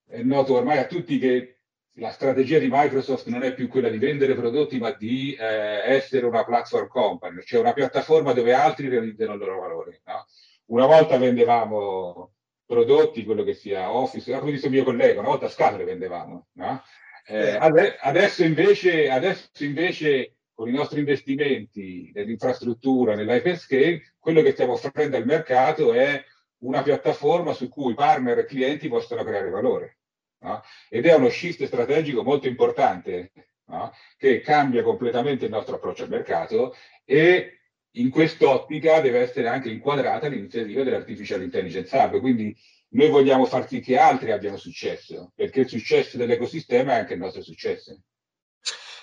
[0.09, 1.60] è noto ormai a tutti che
[1.95, 6.27] la strategia di Microsoft non è più quella di vendere prodotti, ma di eh, essere
[6.27, 10.01] una platform company, cioè una piattaforma dove altri realizzano il loro valore.
[10.07, 10.27] No?
[10.67, 12.33] Una volta vendevamo
[12.65, 16.83] prodotti, quello che sia Office, come dice il mio collega, una volta scatole vendevamo, no?
[17.27, 17.59] eh,
[18.01, 25.25] adesso, invece, adesso invece con i nostri investimenti nell'infrastruttura, nell'hyperscale, quello che stiamo offrendo al
[25.25, 26.23] mercato è
[26.59, 30.00] una piattaforma su cui partner e clienti possono creare valore.
[30.41, 30.63] No?
[30.89, 33.33] Ed è uno shift strategico molto importante
[33.67, 33.93] no?
[34.17, 36.75] che cambia completamente il nostro approccio al mercato
[37.05, 37.61] e
[37.95, 42.21] in quest'ottica deve essere anche inquadrata l'iniziativa dell'Artificial Intelligence Hub.
[42.21, 42.57] Quindi
[42.91, 47.21] noi vogliamo far sì che altri abbiano successo, perché il successo dell'ecosistema è anche il
[47.21, 48.01] nostro successo.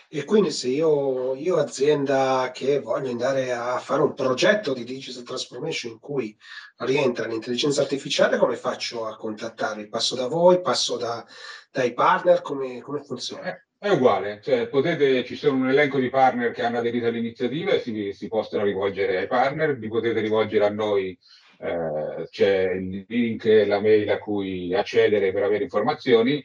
[0.10, 5.24] E quindi se io, io azienda che voglio andare a fare un progetto di digital
[5.24, 6.34] transformation in cui
[6.78, 9.90] rientra l'intelligenza artificiale, come faccio a contattarvi?
[9.90, 11.26] Passo da voi, passo da,
[11.70, 13.50] dai partner, come, come funziona?
[13.54, 17.72] Eh, è uguale, cioè, potete, ci sono un elenco di partner che hanno aderito all'iniziativa
[17.72, 21.20] e si, si possono rivolgere ai partner, vi potete rivolgere a noi,
[21.60, 26.42] eh, c'è il link la mail a cui accedere per avere informazioni.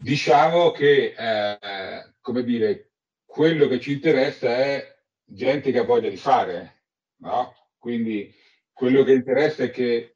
[0.00, 2.90] Diciamo che, eh, come dire,
[3.24, 6.82] quello che ci interessa è gente che ha voglia di fare,
[7.16, 7.52] no?
[7.76, 8.32] Quindi
[8.72, 10.14] quello che interessa è che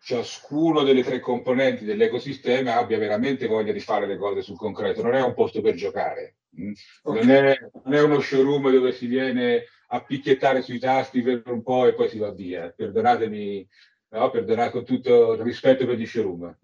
[0.00, 5.02] ciascuno delle tre componenti dell'ecosistema abbia veramente voglia di fare le cose sul concreto.
[5.02, 6.72] Non è un posto per giocare, mm?
[7.04, 11.62] non, è, non è uno showroom dove si viene a picchiettare sui tasti per un
[11.62, 12.70] po' e poi si va via.
[12.70, 13.68] Perdonatemi,
[14.10, 14.30] no?
[14.30, 16.58] perdonate con tutto il rispetto per gli showroom.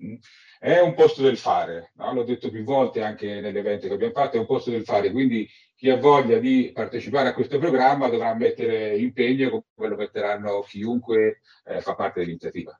[0.63, 2.13] È un posto del fare, no?
[2.13, 5.49] l'ho detto più volte anche nell'evento che abbiamo fatto, è un posto del fare, quindi
[5.75, 11.41] chi ha voglia di partecipare a questo programma dovrà mettere impegno come lo metteranno chiunque
[11.65, 12.79] eh, fa parte dell'iniziativa.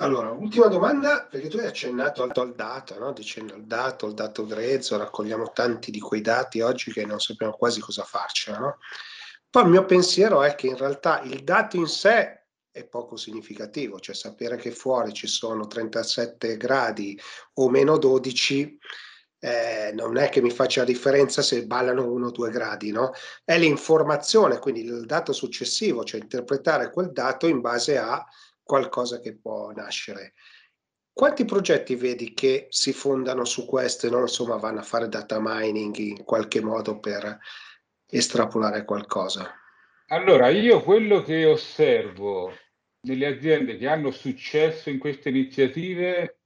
[0.00, 3.12] Allora, ultima domanda, perché tu hai accennato al, al dato, no?
[3.14, 7.54] dicendo il dato, il dato grezzo, raccogliamo tanti di quei dati oggi che non sappiamo
[7.54, 8.76] quasi cosa farcela, no?
[9.48, 12.37] Poi il mio pensiero è che in realtà il dato in sé
[12.78, 17.18] è poco significativo, cioè sapere che fuori ci sono 37 gradi
[17.54, 18.78] o meno 12
[19.40, 23.12] eh, non è che mi faccia differenza se ballano uno o due gradi, no?
[23.44, 28.24] È l'informazione, quindi il dato successivo, cioè interpretare quel dato in base a
[28.62, 30.34] qualcosa che può nascere.
[31.12, 35.38] Quanti progetti vedi che si fondano su questo e non insomma vanno a fare data
[35.40, 37.38] mining in qualche modo per
[38.06, 39.52] estrapolare qualcosa?
[40.08, 42.52] Allora, io quello che osservo
[43.00, 46.38] nelle aziende che hanno successo in queste iniziative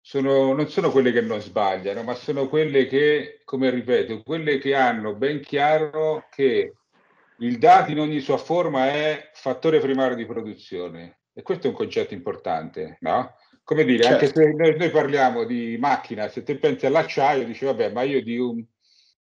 [0.00, 4.74] sono, non sono quelle che non sbagliano, ma sono quelle che, come ripeto, quelle che
[4.74, 6.74] hanno ben chiaro che
[7.38, 11.22] il dato in ogni sua forma è fattore primario di produzione.
[11.32, 13.34] E questo è un concetto importante, no?
[13.64, 14.24] Come dire, certo.
[14.24, 18.22] anche se noi, noi, parliamo di macchina, se te pensi all'acciaio, dici, vabbè, ma io
[18.22, 18.64] di un,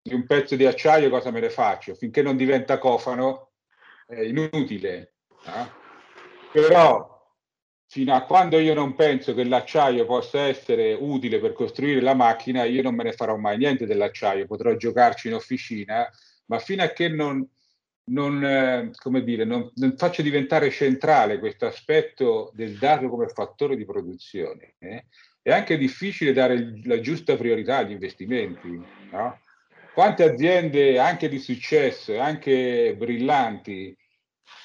[0.02, 1.96] di un pezzo di acciaio cosa me ne faccio?
[1.96, 3.54] Finché non diventa cofano
[4.06, 5.14] è inutile.
[5.46, 5.82] No?
[6.54, 7.12] Però
[7.88, 12.64] fino a quando io non penso che l'acciaio possa essere utile per costruire la macchina,
[12.64, 16.08] io non me ne farò mai niente dell'acciaio, potrò giocarci in officina,
[16.46, 17.48] ma fino a che non,
[18.06, 18.92] non, eh,
[19.24, 25.06] dire, non, non faccio diventare centrale questo aspetto del dato come fattore di produzione, eh,
[25.42, 28.80] è anche difficile dare la giusta priorità agli investimenti.
[29.12, 29.40] No?
[29.94, 33.96] Quante aziende anche di successo anche brillanti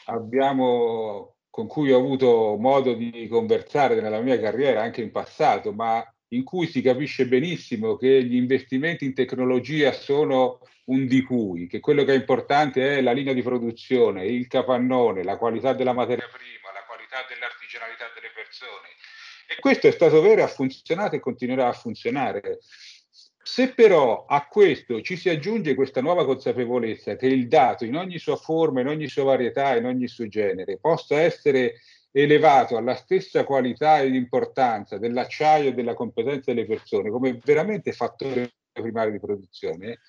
[0.06, 6.08] abbiamo con cui ho avuto modo di conversare nella mia carriera anche in passato, ma
[6.28, 11.80] in cui si capisce benissimo che gli investimenti in tecnologia sono un di cui, che
[11.80, 16.28] quello che è importante è la linea di produzione, il capannone, la qualità della materia
[16.30, 18.94] prima, la qualità dell'artigianalità delle persone.
[19.48, 22.60] E questo è stato vero, ha funzionato e continuerà a funzionare.
[23.50, 28.18] Se però a questo ci si aggiunge questa nuova consapevolezza che il dato in ogni
[28.18, 31.80] sua forma, in ogni sua varietà, in ogni suo genere possa essere
[32.12, 38.52] elevato alla stessa qualità ed importanza dell'acciaio e della competenza delle persone come veramente fattore
[38.70, 40.00] primario di produzione,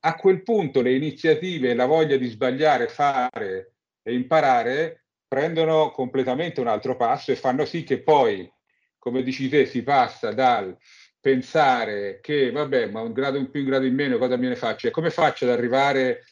[0.00, 6.66] a quel punto le iniziative, la voglia di sbagliare, fare e imparare prendono completamente un
[6.66, 8.52] altro passo e fanno sì che poi,
[8.98, 10.76] come dici te, si passa dal
[11.20, 14.56] pensare che vabbè, ma un grado in più, un grado in meno, cosa me ne
[14.56, 14.88] faccio?
[14.88, 16.24] E come faccio ad arrivare,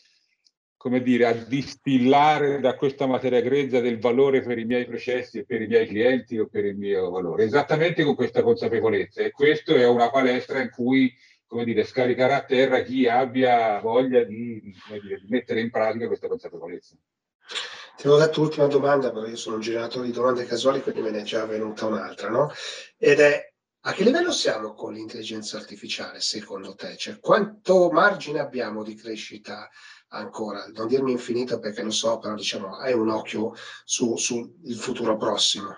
[0.76, 5.44] come dire, a distillare da questa materia grezza del valore per i miei processi e
[5.44, 7.44] per i miei clienti o per il mio valore?
[7.44, 9.22] Esattamente con questa consapevolezza.
[9.22, 11.14] E questa è una palestra in cui,
[11.46, 14.60] come dire, scaricare a terra chi abbia voglia di,
[15.00, 16.96] dire, di mettere in pratica questa consapevolezza.
[17.96, 21.10] Ti avevo detto l'ultima domanda, però io sono un generatore di domande casuali, quindi me
[21.10, 22.52] ne è già venuta un'altra, no?
[22.96, 26.96] Ed è a che livello siamo con l'intelligenza artificiale, secondo te?
[26.96, 29.68] Cioè, quanto margine abbiamo di crescita
[30.08, 30.66] ancora?
[30.66, 33.54] Non dirmi infinito perché lo so, però diciamo, hai un occhio
[33.84, 35.76] sul su futuro prossimo.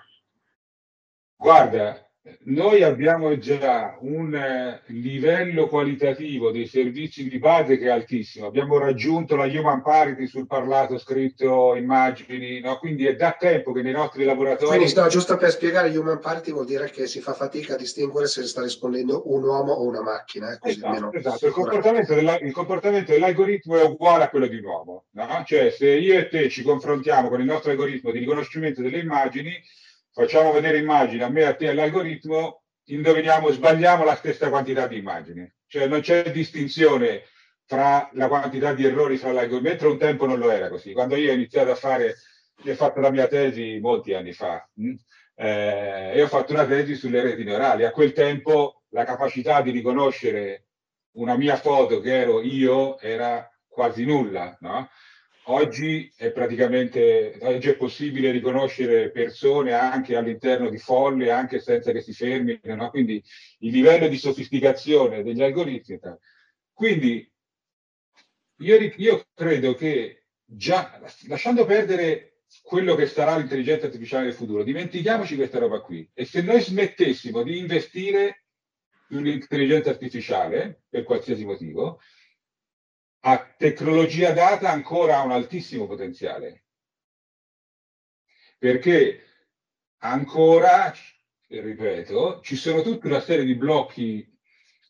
[1.35, 2.10] Guarda,
[2.43, 8.45] noi abbiamo già un eh, livello qualitativo dei servizi di base che è altissimo.
[8.45, 12.77] Abbiamo raggiunto la human parity sul parlato, scritto, immagini, no?
[12.77, 14.77] quindi è da tempo che nei nostri laboratori.
[14.77, 18.27] Quindi, no, giusto per spiegare, human parity vuol dire che si fa fatica a distinguere
[18.27, 20.51] se sta rispondendo un uomo o una macchina.
[20.51, 20.59] Eh?
[20.59, 21.47] Così esatto, esatto.
[21.47, 25.05] Il, comportamento della, il, comportamento dell'algoritmo è uguale a quello di un uomo.
[25.13, 25.43] No?
[25.43, 29.59] Cioè, se io e te ci confrontiamo con il nostro algoritmo di riconoscimento delle immagini,
[30.13, 34.97] facciamo vedere immagini a me, a te e all'algoritmo, indoviniamo, sbagliamo la stessa quantità di
[34.97, 35.51] immagini.
[35.67, 37.23] Cioè non c'è distinzione
[37.65, 40.93] tra la quantità di errori fra l'algoritmo, mentre un tempo non lo era così.
[40.93, 42.15] Quando io ho iniziato a fare,
[42.65, 44.95] ho fatto la mia tesi molti anni fa, mh, hm,
[45.35, 47.85] eh, e ho fatto una tesi sulle reti neurali.
[47.85, 50.65] A quel tempo la capacità di riconoscere
[51.13, 54.89] una mia foto che ero io era quasi nulla, no?
[55.45, 62.01] Oggi è praticamente oggi è possibile riconoscere persone anche all'interno di folle, anche senza che
[62.01, 62.89] si fermino, no?
[62.91, 63.23] quindi
[63.59, 65.99] il livello di sofisticazione degli algoritmi.
[66.71, 67.31] Quindi
[68.57, 75.35] io, io credo che già lasciando perdere quello che sarà l'intelligenza artificiale del futuro, dimentichiamoci
[75.35, 76.07] questa roba qui.
[76.13, 78.43] E se noi smettessimo di investire
[79.09, 81.99] in intelligenza artificiale, per qualsiasi motivo,
[83.21, 86.63] a tecnologia data ancora ha un altissimo potenziale.
[88.57, 89.23] Perché
[89.99, 90.93] ancora,
[91.47, 94.27] ripeto, ci sono tutta una serie di blocchi,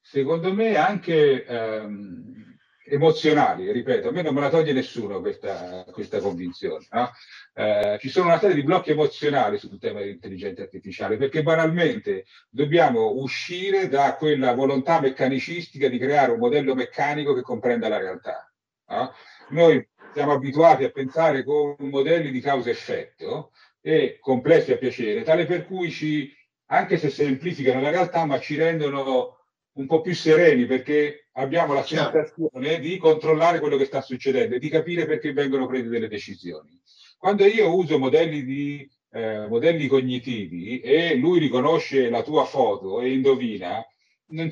[0.02, 2.51] secondo me anche ehm,
[2.84, 6.86] emozionali, ripeto, a me non me la toglie nessuno questa, questa convinzione.
[6.92, 7.12] No?
[7.54, 13.12] Eh, ci sono una serie di blocchi emozionali sul tema dell'intelligenza artificiale, perché banalmente dobbiamo
[13.12, 18.52] uscire da quella volontà meccanicistica di creare un modello meccanico che comprenda la realtà.
[18.88, 19.14] No?
[19.50, 23.52] Noi siamo abituati a pensare con modelli di causa-effetto
[23.82, 26.32] e complessi a piacere, tale per cui ci,
[26.68, 29.41] anche se semplificano la realtà, ma ci rendono
[29.74, 34.60] un po' più sereni perché abbiamo la sensazione di controllare quello che sta succedendo e
[34.60, 36.80] di capire perché vengono prese delle decisioni.
[37.18, 43.14] Quando io uso modelli, di, eh, modelli cognitivi e lui riconosce la tua foto e
[43.14, 43.86] indovina,
[44.28, 44.52] non,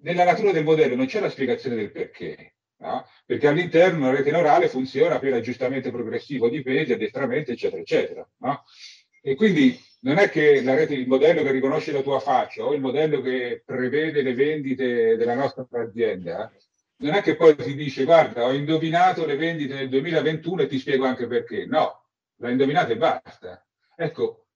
[0.00, 2.54] nella natura del modello non c'è la spiegazione del perché.
[2.78, 3.06] No?
[3.24, 8.28] Perché all'interno una rete neurale funziona per aggiustamento progressivo di pesi, addestramento, eccetera, eccetera.
[8.38, 8.64] No?
[9.20, 12.74] E quindi non è che la rete, il modello che riconosce la tua faccia o
[12.74, 16.52] il modello che prevede le vendite della nostra azienda,
[16.98, 20.78] non è che poi ti dice guarda ho indovinato le vendite nel 2021 e ti
[20.78, 21.66] spiego anche perché.
[21.66, 22.04] No,
[22.36, 23.64] l'ha indovinato e basta.
[23.96, 24.46] Ecco,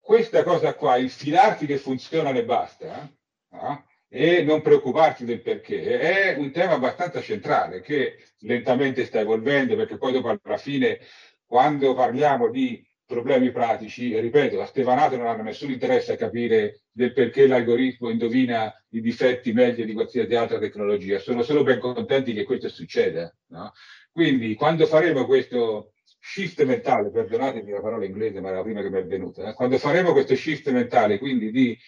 [0.00, 3.10] questa cosa qua, il fidarti che funziona e basta,
[3.50, 3.86] no?
[4.08, 9.98] e non preoccuparti del perché, è un tema abbastanza centrale che lentamente sta evolvendo perché
[9.98, 11.00] poi dopo alla fine
[11.44, 17.14] quando parliamo di problemi pratici, ripeto, a Stevanato non hanno nessun interesse a capire del
[17.14, 22.44] perché l'algoritmo indovina i difetti meglio di qualsiasi altra tecnologia, sono solo ben contenti che
[22.44, 23.34] questo succeda.
[23.46, 23.72] No?
[24.12, 28.90] Quindi quando faremo questo shift mentale, perdonatemi la parola inglese, ma era la prima che
[28.90, 29.54] mi è venuta, eh?
[29.54, 31.78] quando faremo questo shift mentale, quindi di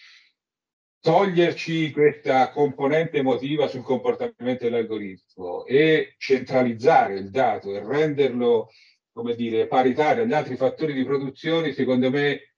[1.02, 8.70] toglierci questa componente emotiva sul comportamento dell'algoritmo e centralizzare il dato e renderlo
[9.12, 12.50] come dire, paritaria agli altri fattori di produzione, secondo me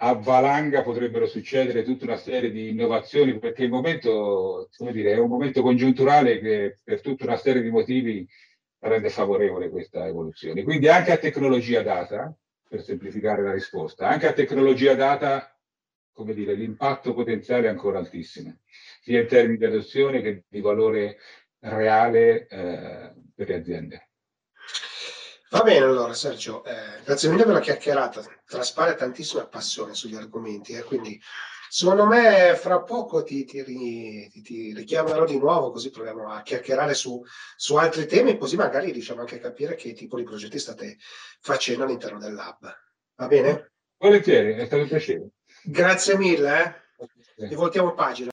[0.00, 5.18] a valanga potrebbero succedere tutta una serie di innovazioni perché il momento, come dire, è
[5.18, 8.26] un momento congiunturale che per tutta una serie di motivi
[8.80, 10.62] rende favorevole questa evoluzione.
[10.62, 12.32] Quindi anche a tecnologia data,
[12.68, 15.58] per semplificare la risposta, anche a tecnologia data,
[16.12, 18.58] come dire, l'impatto potenziale è ancora altissimo,
[19.00, 21.16] sia in termini di adozione che di valore
[21.60, 24.07] reale eh, per le aziende.
[25.50, 30.74] Va bene allora Sergio, eh, grazie mille per la chiacchierata, traspare tantissima passione sugli argomenti,
[30.74, 31.18] eh, quindi
[31.70, 36.92] secondo me fra poco ti, ti, ti, ti, richiamerò di nuovo così proviamo a chiacchierare
[36.92, 37.22] su,
[37.56, 40.98] su, altri temi così magari riusciamo anche a capire che tipo di progetti state
[41.40, 42.70] facendo all'interno del lab.
[43.14, 43.72] Va bene?
[43.96, 45.28] Volentieri, è stato un piacere.
[45.62, 46.82] Grazie mille,
[47.36, 47.54] eh.
[47.54, 48.30] voltiamo pagina.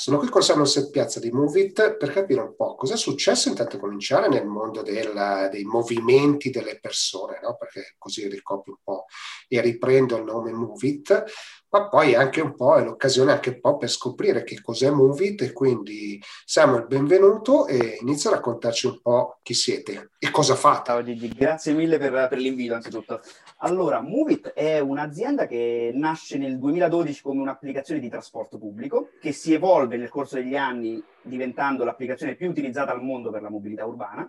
[0.00, 3.50] Sono qui con Samuel Set Piazza di Movit per capire un po' cosa è successo
[3.50, 7.54] intanto cominciare nel mondo del, dei movimenti delle persone, no?
[7.58, 9.04] perché così ricopio un po'
[9.46, 11.24] e riprendo il nome Movit,
[11.70, 15.42] ma poi anche un po' è l'occasione anche un po' per scoprire che cos'è Movit
[15.42, 20.90] e quindi Samuel benvenuto e inizia a raccontarci un po' chi siete e cosa fate.
[20.90, 23.20] Ciao Gigi, grazie mille per, per l'invito anzitutto.
[23.58, 29.52] Allora, Movit è un'azienda che nasce nel 2012 come un'applicazione di trasporto pubblico che si
[29.52, 34.28] evolve nel corso degli anni diventando l'applicazione più utilizzata al mondo per la mobilità urbana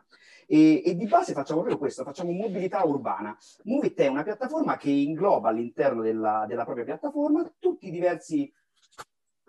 [0.54, 3.38] e, e, di base facciamo proprio questo, facciamo mobilità urbana.
[3.64, 8.54] Movit è una piattaforma che ingloba all'interno della, della propria piattaforma tutti i diversi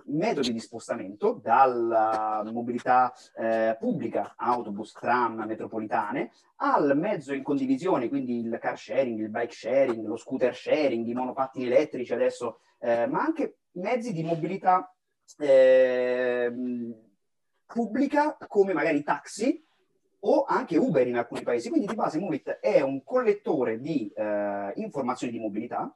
[0.04, 8.38] metodi di spostamento, dalla mobilità eh, pubblica, autobus, tram, metropolitane, al mezzo in condivisione, quindi
[8.38, 13.22] il car sharing, il bike sharing, lo scooter sharing, i monopattini elettrici adesso, eh, ma
[13.22, 14.94] anche mezzi di mobilità
[15.38, 16.52] eh,
[17.66, 19.64] pubblica come magari taxi
[20.24, 21.68] o anche Uber in alcuni paesi.
[21.68, 25.94] Quindi di base Movit è un collettore di eh, informazioni di mobilità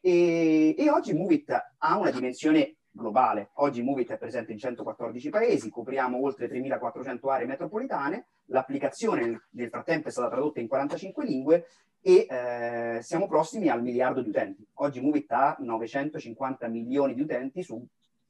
[0.00, 3.50] e, e, oggi Movit ha una dimensione globale.
[3.54, 10.08] Oggi Movit è presente in 114 paesi, copriamo oltre 3.400 aree metropolitane, l'applicazione nel frattempo
[10.08, 11.66] è stata tradotta in 45 lingue
[12.00, 14.66] e eh, siamo prossimi al miliardo di utenti.
[14.74, 17.84] Oggi Movit ha 950 milioni di utenti su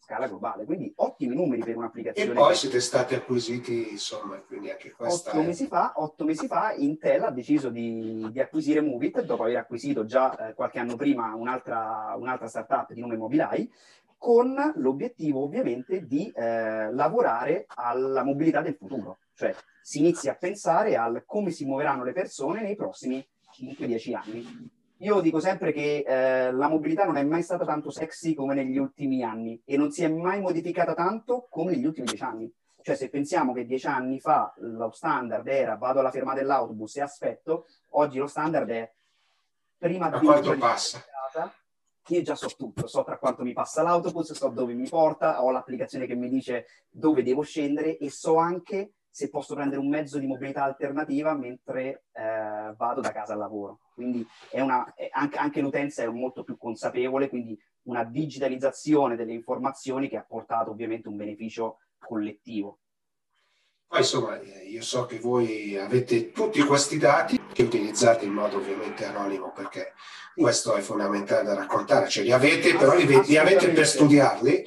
[0.07, 2.31] scala globale, quindi ottimi numeri per un'applicazione.
[2.31, 5.31] E poi siete stati acquisiti, insomma, quindi anche questa...
[5.31, 5.45] Otto, è...
[5.45, 10.05] mesi, fa, otto mesi fa Intel ha deciso di, di acquisire Movit, dopo aver acquisito
[10.05, 13.69] già eh, qualche anno prima un'altra, un'altra startup di nome Mobilai,
[14.17, 20.97] con l'obiettivo ovviamente di eh, lavorare alla mobilità del futuro, cioè si inizia a pensare
[20.97, 23.27] al come si muoveranno le persone nei prossimi
[23.61, 24.71] 5-10 anni.
[25.01, 28.79] Io dico sempre che eh, la mobilità non è mai stata tanto sexy come negli
[28.79, 32.51] ultimi anni e non si è mai modificata tanto come negli ultimi dieci anni.
[32.81, 37.03] Cioè, se pensiamo che dieci anni fa lo standard era vado alla fermata dell'autobus e
[37.03, 38.91] aspetto, oggi lo standard è
[39.77, 41.05] prima di quanto passa.
[41.31, 41.53] Casa,
[42.09, 45.51] io già so tutto, so tra quanto mi passa l'autobus, so dove mi porta, ho
[45.51, 50.19] l'applicazione che mi dice dove devo scendere e so anche se posso prendere un mezzo
[50.19, 53.81] di mobilità alternativa mentre eh, vado da casa al lavoro.
[53.95, 60.11] Quindi è una, anche, anche, l'utenza è molto più consapevole, quindi una digitalizzazione delle informazioni
[60.11, 62.81] che ha portato ovviamente un beneficio collettivo.
[63.89, 69.05] Poi insomma, io so che voi avete tutti questi dati che utilizzate in modo ovviamente
[69.05, 69.93] anonimo perché
[70.34, 74.66] questo è fondamentale da raccontare, cioè li avete, però li, li avete per studiarli,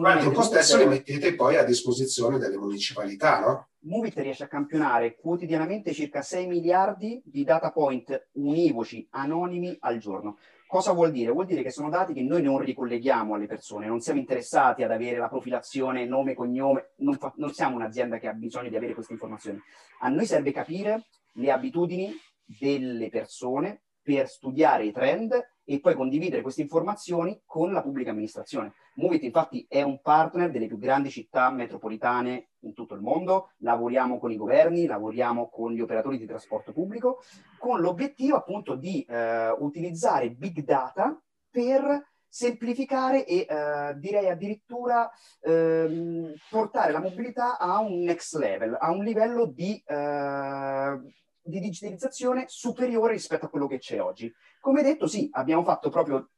[0.00, 3.68] ma al tempo stesso li mettete poi a disposizione delle municipalità, no?
[3.86, 10.36] Movit riesce a campionare quotidianamente circa 6 miliardi di data point univoci anonimi al giorno.
[10.66, 11.30] Cosa vuol dire?
[11.30, 14.90] Vuol dire che sono dati che noi non ricolleghiamo alle persone, non siamo interessati ad
[14.90, 18.94] avere la profilazione, nome, cognome, non, fa, non siamo un'azienda che ha bisogno di avere
[18.94, 19.60] queste informazioni.
[20.00, 22.12] A noi serve capire le abitudini
[22.44, 25.32] delle persone per studiare i trend
[25.64, 28.74] e poi condividere queste informazioni con la pubblica amministrazione.
[28.96, 34.18] Movit infatti è un partner delle più grandi città metropolitane in tutto il mondo, lavoriamo
[34.18, 37.22] con i governi, lavoriamo con gli operatori di trasporto pubblico,
[37.58, 41.20] con l'obiettivo appunto di eh, utilizzare big data
[41.50, 48.90] per semplificare e eh, direi addirittura eh, portare la mobilità a un next level, a
[48.90, 51.00] un livello di eh,
[51.46, 54.32] di digitalizzazione superiore rispetto a quello che c'è oggi.
[54.60, 56.30] Come detto, sì, abbiamo fatto proprio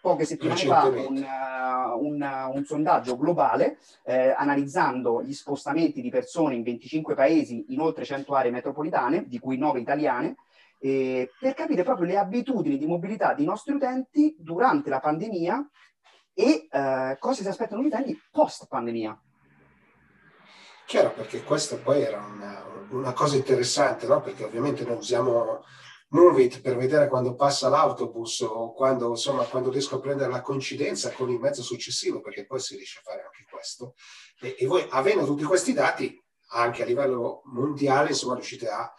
[0.00, 6.54] poche settimane fa un, uh, un, un, sondaggio globale eh, analizzando gli spostamenti di persone
[6.54, 10.36] in 25 paesi in oltre 100 aree metropolitane, di cui 9 italiane,
[10.78, 15.68] eh, per capire proprio le abitudini di mobilità dei nostri utenti durante la pandemia
[16.34, 19.18] e eh, cosa si aspettano gli utenti post pandemia.
[20.86, 24.20] Chiaro, perché questa poi era una, una cosa interessante, no?
[24.20, 25.64] perché ovviamente noi usiamo
[26.14, 31.10] Movit per vedere quando passa l'autobus o quando, insomma, quando riesco a prendere la coincidenza
[31.10, 33.94] con il mezzo successivo, perché poi si riesce a fare anche questo.
[34.40, 36.16] E, e voi, avendo tutti questi dati,
[36.50, 38.92] anche a livello mondiale, insomma, riuscite a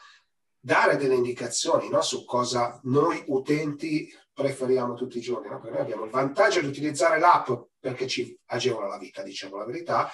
[0.60, 2.02] dare delle indicazioni no?
[2.02, 5.48] su cosa noi utenti preferiamo tutti i giorni.
[5.48, 5.62] No?
[5.62, 7.50] Perché noi abbiamo il vantaggio di utilizzare l'app
[7.80, 10.12] perché ci agevola la vita, diciamo la verità,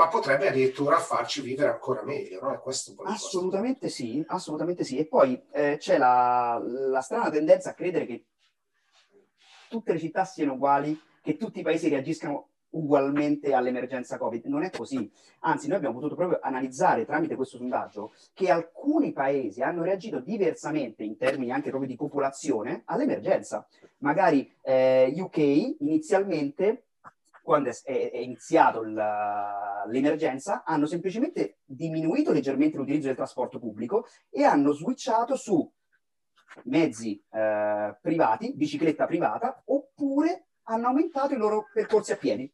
[0.00, 2.62] ma potrebbe addirittura farci vivere ancora meglio, no?
[3.04, 4.96] assolutamente sì, assolutamente sì.
[4.96, 8.24] E poi eh, c'è la, la strana tendenza a credere che
[9.68, 14.46] tutte le città siano uguali, che tutti i paesi reagiscano ugualmente all'emergenza Covid.
[14.46, 15.10] Non è così.
[15.40, 21.02] Anzi, noi abbiamo potuto proprio analizzare tramite questo sondaggio che alcuni paesi hanno reagito diversamente
[21.04, 23.66] in termini anche proprio di popolazione all'emergenza.
[23.98, 25.36] Magari eh, UK
[25.80, 26.84] inizialmente
[27.42, 34.72] quando è, è iniziato l'emergenza, hanno semplicemente diminuito leggermente l'utilizzo del trasporto pubblico e hanno
[34.72, 35.70] switchato su
[36.64, 42.52] mezzi eh, privati, bicicletta privata, oppure hanno aumentato i loro percorsi a piedi.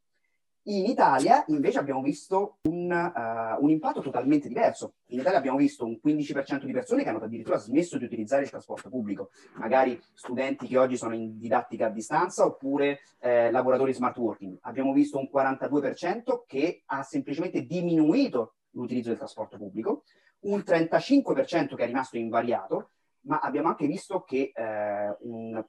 [0.68, 4.94] In Italia invece abbiamo visto un, uh, un, impatto totalmente diverso.
[5.10, 8.50] In Italia abbiamo visto un 15% di persone che hanno addirittura smesso di utilizzare il
[8.50, 14.16] trasporto pubblico, magari studenti che oggi sono in didattica a distanza oppure eh, lavoratori smart
[14.16, 14.58] working.
[14.62, 20.02] Abbiamo visto un 42% che ha semplicemente diminuito l'utilizzo del trasporto pubblico,
[20.40, 22.90] un 35% che è rimasto invariato,
[23.26, 25.64] ma abbiamo anche visto che eh, un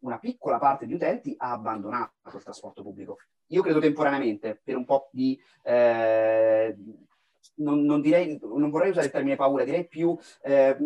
[0.00, 3.16] una piccola parte di utenti ha abbandonato il trasporto pubblico.
[3.48, 5.40] Io credo temporaneamente, per un po' di...
[5.62, 6.76] Eh,
[7.56, 10.76] non, non, direi, non vorrei usare il termine paura, direi più eh,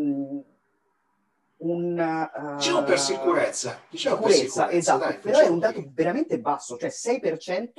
[1.62, 2.28] un...
[2.34, 3.80] Uh, diciamo per sicurezza.
[3.88, 7.70] Diciamo sicurezza, per sicurezza esatto, dai, però è un dato veramente basso, cioè 6%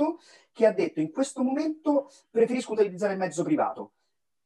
[0.51, 3.93] che ha detto in questo momento preferisco utilizzare il mezzo privato.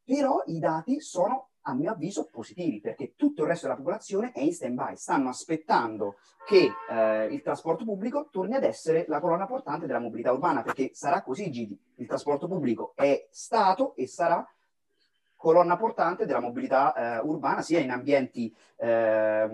[0.04, 4.40] Però i dati sono a mio avviso positivi, perché tutto il resto della popolazione è
[4.40, 9.86] in stand-by, stanno aspettando che eh, il trasporto pubblico torni ad essere la colonna portante
[9.86, 14.48] della mobilità urbana, perché sarà così, Gigi, il trasporto pubblico è stato e sarà
[15.36, 19.48] colonna portante della mobilità eh, urbana, sia in ambienti eh,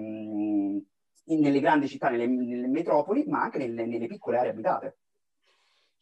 [1.25, 4.97] nelle grandi città, nelle, nelle, metropoli, ma anche nelle, nelle piccole aree abitate.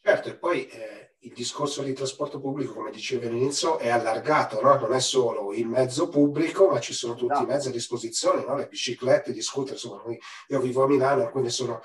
[0.01, 4.75] Certo, e poi eh, il discorso di trasporto pubblico, come dicevi all'inizio, è allargato, no?
[4.79, 7.41] non è solo il mezzo pubblico, ma ci sono tutti no.
[7.41, 8.55] i mezzi a disposizione, no?
[8.55, 10.01] le biciclette, gli scooter, insomma,
[10.47, 11.81] io vivo a Milano, quindi sono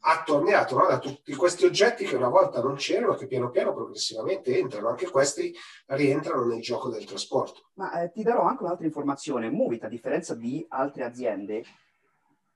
[0.00, 0.86] attorniato no?
[0.86, 5.10] da tutti questi oggetti che una volta non c'erano, che piano piano progressivamente entrano, anche
[5.10, 5.54] questi
[5.88, 7.70] rientrano nel gioco del trasporto.
[7.74, 11.64] Ma eh, ti darò anche un'altra informazione, Movit, a differenza di altre aziende,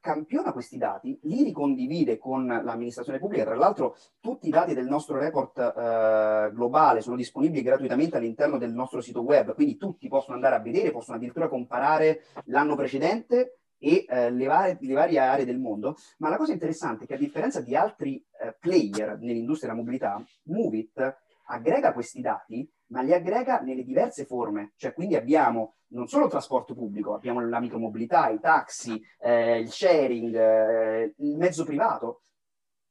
[0.03, 3.45] campiona questi dati, li ricondivide con l'amministrazione pubblica.
[3.45, 8.73] Tra l'altro tutti i dati del nostro report eh, globale sono disponibili gratuitamente all'interno del
[8.75, 14.05] nostro sito web, quindi tutti possono andare a vedere, possono addirittura comparare l'anno precedente e
[14.09, 15.97] eh, le, varie, le, varie, aree del mondo.
[16.19, 20.23] Ma la cosa interessante è che a differenza di altri eh, player nell'industria della mobilità,
[20.45, 24.73] Movit aggrega questi dati, ma li aggrega nelle diverse forme.
[24.77, 29.71] Cioè, quindi abbiamo non solo il trasporto pubblico, abbiamo la micromobilità, i taxi, eh, il
[29.71, 32.23] sharing, eh, il mezzo privato,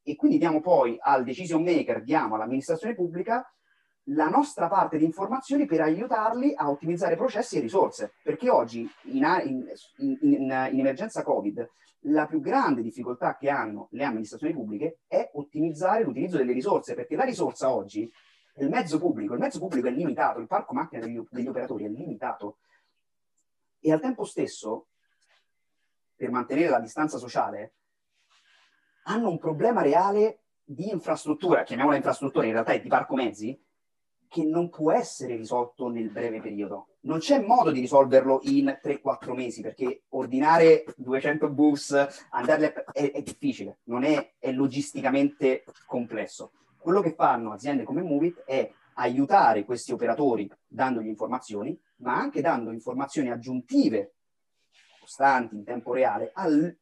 [0.04, 3.46] e quindi diamo poi al decision maker, diamo all'amministrazione pubblica
[4.06, 9.24] la nostra parte di informazioni per aiutarli a ottimizzare processi e risorse, perché oggi in,
[9.44, 9.64] in,
[10.20, 11.68] in, in emergenza Covid
[12.06, 17.14] la più grande difficoltà che hanno le amministrazioni pubbliche è ottimizzare l'utilizzo delle risorse, perché
[17.14, 18.10] la risorsa oggi
[18.56, 21.88] il mezzo pubblico, il mezzo pubblico è limitato, il parco macchina degli, degli operatori è
[21.88, 22.58] limitato
[23.80, 24.86] e al tempo stesso,
[26.14, 27.74] per mantenere la distanza sociale,
[29.04, 33.60] hanno un problema reale di infrastruttura, chiamiamola infrastruttura, in realtà è di parco mezzi,
[34.28, 36.86] che non può essere risolto nel breve periodo.
[37.00, 41.92] Non c'è modo di risolverlo in 3-4 mesi, perché ordinare 200 bus,
[42.30, 46.52] andarle è, è, difficile, non è, è logisticamente complesso.
[46.82, 52.72] Quello che fanno aziende come Movit è aiutare questi operatori dandogli informazioni, ma anche dando
[52.72, 54.14] informazioni aggiuntive,
[54.98, 56.76] costanti, in tempo reale, al,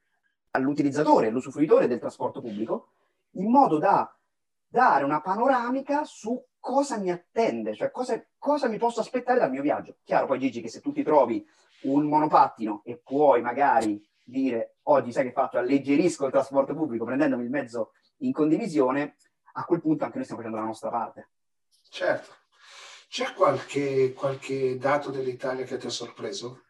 [0.53, 2.93] all'utilizzatore, all'usufruitore del trasporto pubblico,
[3.33, 4.11] in modo da
[4.67, 9.63] dare una panoramica su cosa mi attende, cioè cosa, cosa, mi posso aspettare dal mio
[9.63, 9.97] viaggio.
[10.03, 11.47] Chiaro poi Gigi che se tu ti trovi
[11.83, 17.45] un monopattino e puoi magari dire oggi sai che faccio, alleggerisco il trasporto pubblico prendendomi
[17.45, 19.17] il mezzo in condivisione,
[19.53, 21.29] a quel punto anche noi stiamo facendo la nostra parte.
[21.89, 22.35] Certo.
[23.09, 26.63] C'è qualche, qualche dato dell'Italia che ti ha sorpreso?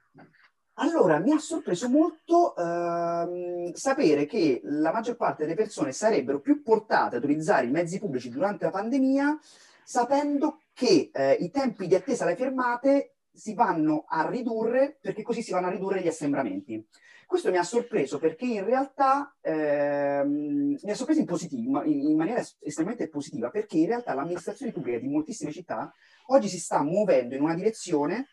[0.75, 6.63] Allora, mi ha sorpreso molto ehm, sapere che la maggior parte delle persone sarebbero più
[6.63, 9.39] portate ad utilizzare i mezzi pubblici durante la pandemia
[9.85, 15.43] sapendo che eh, i tempi di attesa alle fermate si vanno a ridurre perché così
[15.43, 16.87] si vanno a ridurre gli assembramenti.
[17.27, 22.17] Questo mi ha sorpreso perché in realtà ehm, mi ha sorpreso in, positivo, in, in
[22.17, 25.95] maniera estremamente positiva perché in realtà l'amministrazione pubblica di moltissime città
[26.27, 28.27] oggi si sta muovendo in una direzione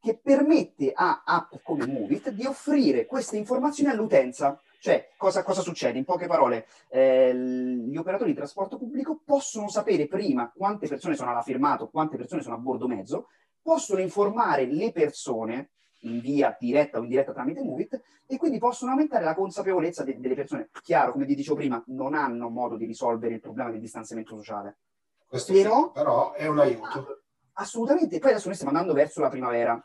[0.00, 4.60] che permette a app come Movit di offrire queste informazioni all'utenza.
[4.78, 5.98] Cioè, cosa, cosa succede?
[5.98, 11.30] In poche parole, eh, gli operatori di trasporto pubblico possono sapere prima quante persone sono
[11.30, 13.28] alla fermata, quante persone sono a bordo mezzo,
[13.66, 15.70] possono informare le persone
[16.02, 20.36] in via diretta o indiretta tramite Movit e quindi possono aumentare la consapevolezza de- delle
[20.36, 20.70] persone.
[20.82, 24.78] Chiaro, come vi dicevo prima, non hanno modo di risolvere il problema del distanziamento sociale.
[25.26, 27.22] Questo però, sì, però è un aiuto.
[27.54, 28.20] Assolutamente.
[28.20, 29.84] Poi adesso noi stiamo andando verso la primavera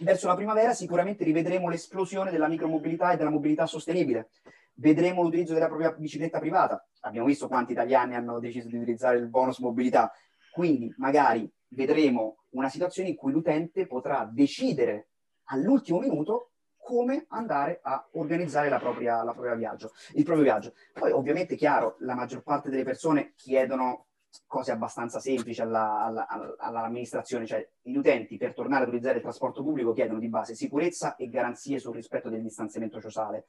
[0.00, 4.30] verso la primavera sicuramente rivedremo l'esplosione della micromobilità e della mobilità sostenibile.
[4.74, 6.86] Vedremo l'utilizzo della propria bicicletta privata.
[7.00, 10.12] Abbiamo visto quanti italiani hanno deciso di utilizzare il bonus mobilità.
[10.50, 15.08] Quindi magari vedremo una situazione in cui l'utente potrà decidere
[15.44, 20.74] all'ultimo minuto come andare a organizzare la propria, la propria viaggio, il proprio viaggio.
[20.92, 24.06] Poi ovviamente, chiaro, la maggior parte delle persone chiedono
[24.46, 26.26] cose abbastanza semplici alla, alla,
[26.58, 31.16] all'amministrazione, cioè gli utenti per tornare ad utilizzare il trasporto pubblico chiedono di base sicurezza
[31.16, 33.46] e garanzie sul rispetto del distanziamento sociale.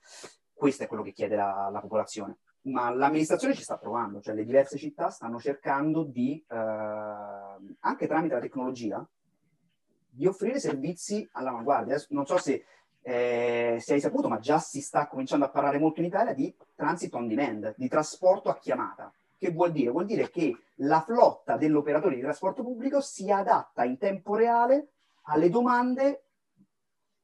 [0.53, 2.37] Questo è quello che chiede la, la popolazione.
[2.65, 6.55] Ma l'amministrazione ci sta provando, cioè le diverse città stanno cercando di, eh,
[7.81, 9.07] anche tramite la tecnologia,
[10.09, 12.01] di offrire servizi all'avanguardia.
[12.09, 12.65] Non so se,
[13.01, 16.55] eh, se hai saputo, ma già si sta cominciando a parlare molto in Italia di
[16.75, 19.11] transit on demand, di trasporto a chiamata
[19.43, 19.91] che vuol dire?
[19.91, 24.91] Vuol dire che la flotta dell'operatore di trasporto pubblico si adatta in tempo reale
[25.23, 26.23] alle domande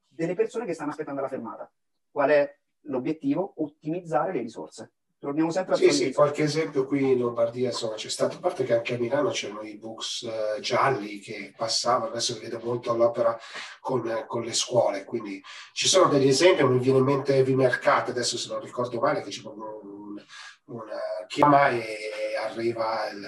[0.10, 1.72] delle persone che stanno aspettando la fermata.
[2.12, 3.54] Qual è l'obiettivo?
[3.58, 4.92] Ottimizzare le risorse.
[5.20, 8.64] Torniamo sempre a Sì, sì, qualche esempio qui in Lombardia, insomma, c'è stato, a parte
[8.64, 12.92] che anche a Milano c'erano i bus eh, gialli che passavano, adesso li vedo molto
[12.92, 13.38] all'opera
[13.82, 15.44] con, eh, con, le scuole, quindi
[15.74, 19.30] ci sono degli esempi, mi viene in mente Vimercate, adesso se non ricordo male, che
[19.30, 20.16] c'è un,
[20.68, 21.98] una chiama e
[22.42, 23.28] arriva il,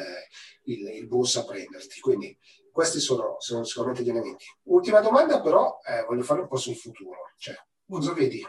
[0.63, 1.99] il, il, bus a prenderti.
[1.99, 2.37] Quindi
[2.71, 4.45] questi sono, sono, sicuramente gli elementi.
[4.63, 7.33] Ultima domanda però, eh, voglio fare un po' sul futuro.
[7.37, 8.41] Cioè, cosa vedi?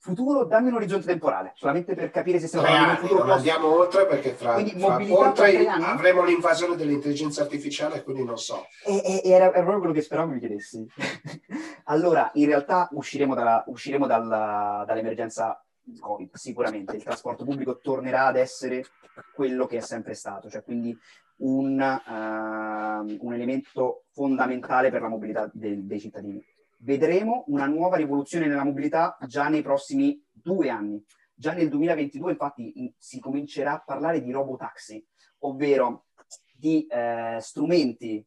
[0.00, 3.24] Futuro, dammi un orizzonte temporale, solamente per capire se stiamo parlando di un futuro.
[3.24, 8.64] Non andiamo oltre perché fra, fra oltre avremo l'invasione dell'intelligenza artificiale, quindi non so.
[8.86, 10.86] E, e, era, era, proprio quello che speravo mi chiedessi.
[11.84, 15.60] allora, in realtà usciremo, dalla, usciremo dalla, dall'emergenza
[15.98, 18.84] Covid, sicuramente il trasporto pubblico tornerà ad essere
[19.34, 20.96] quello che è sempre stato, cioè quindi
[21.38, 26.44] un, uh, un elemento fondamentale per la mobilità de- dei cittadini.
[26.80, 31.04] Vedremo una nuova rivoluzione nella mobilità già nei prossimi due anni.
[31.34, 35.04] Già nel 2022 infatti in- si comincerà a parlare di robotaxi,
[35.40, 36.06] ovvero
[36.52, 38.24] di eh, strumenti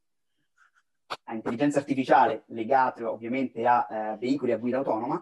[1.25, 5.21] a intelligenza artificiale legati ovviamente a eh, veicoli a guida autonoma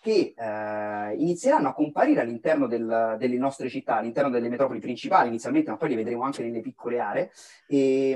[0.00, 5.70] che eh, inizieranno a comparire all'interno del, delle nostre città, all'interno delle metropoli principali inizialmente,
[5.70, 7.30] ma poi li vedremo anche nelle piccole aree.
[7.66, 8.10] E,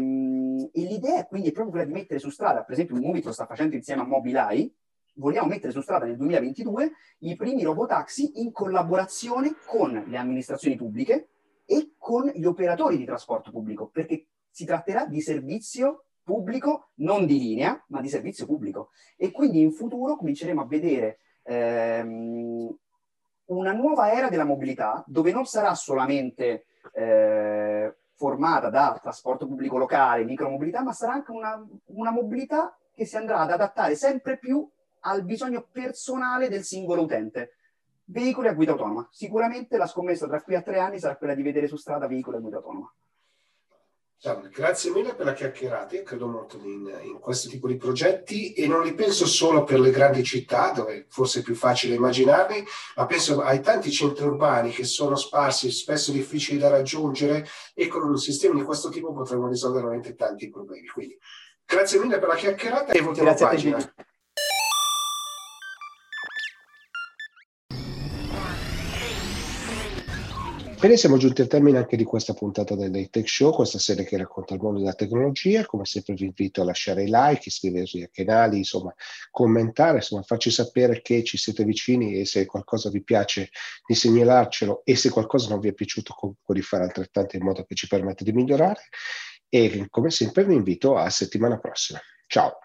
[0.73, 3.47] e l'idea quindi è proprio quella di mettere su strada, per esempio, Movit lo sta
[3.47, 4.71] facendo insieme a Mobileye,
[5.15, 11.29] vogliamo mettere su strada nel 2022 i primi robotaxi in collaborazione con le amministrazioni pubbliche
[11.67, 17.39] e con gli operatori di trasporto pubblico, perché si tratterà di servizio pubblico, non di
[17.39, 18.91] linea, ma di servizio pubblico.
[19.17, 21.19] E quindi in futuro cominceremo a vedere
[21.53, 22.77] ehm,
[23.47, 30.25] una nuova era della mobilità, dove non sarà solamente eh, formata da trasporto pubblico locale,
[30.25, 34.69] micromobilità, ma sarà anche una, una mobilità che si andrà ad adattare sempre più
[35.01, 37.57] al bisogno personale del singolo utente.
[38.05, 39.09] Veicoli a guida autonoma.
[39.11, 42.37] Sicuramente la scommessa tra qui a tre anni sarà quella di vedere su strada veicoli
[42.37, 42.93] a guida autonoma.
[44.53, 45.97] Grazie mille per la chiacchierata.
[45.97, 49.81] Io credo molto in, in, questo tipo di progetti e non li penso solo per
[49.81, 52.65] le grandi città, dove forse è più facile immaginarli,
[52.95, 57.45] ma penso ai tanti centri urbani che sono sparsi, spesso difficili da raggiungere
[57.75, 60.87] e con un sistema di questo tipo potremmo risolvere veramente tanti problemi.
[60.87, 61.19] Quindi
[61.67, 63.95] grazie mille per la chiacchierata e votiamo grazie pagina.
[70.83, 74.05] Bene, siamo giunti al termine anche di questa puntata del Day Tech Show, questa serie
[74.05, 75.65] che racconta il mondo della tecnologia.
[75.65, 78.93] Come sempre vi invito a lasciare i like, iscrivervi ai canali, insomma,
[79.31, 83.51] commentare, insomma, farci sapere che ci siete vicini e se qualcosa vi piace
[83.87, 87.63] di segnalarcelo e se qualcosa non vi è piaciuto comunque di fare altrettanto in modo
[87.63, 88.81] che ci permette di migliorare.
[89.49, 92.01] E come sempre vi invito a settimana prossima.
[92.27, 92.59] Ciao!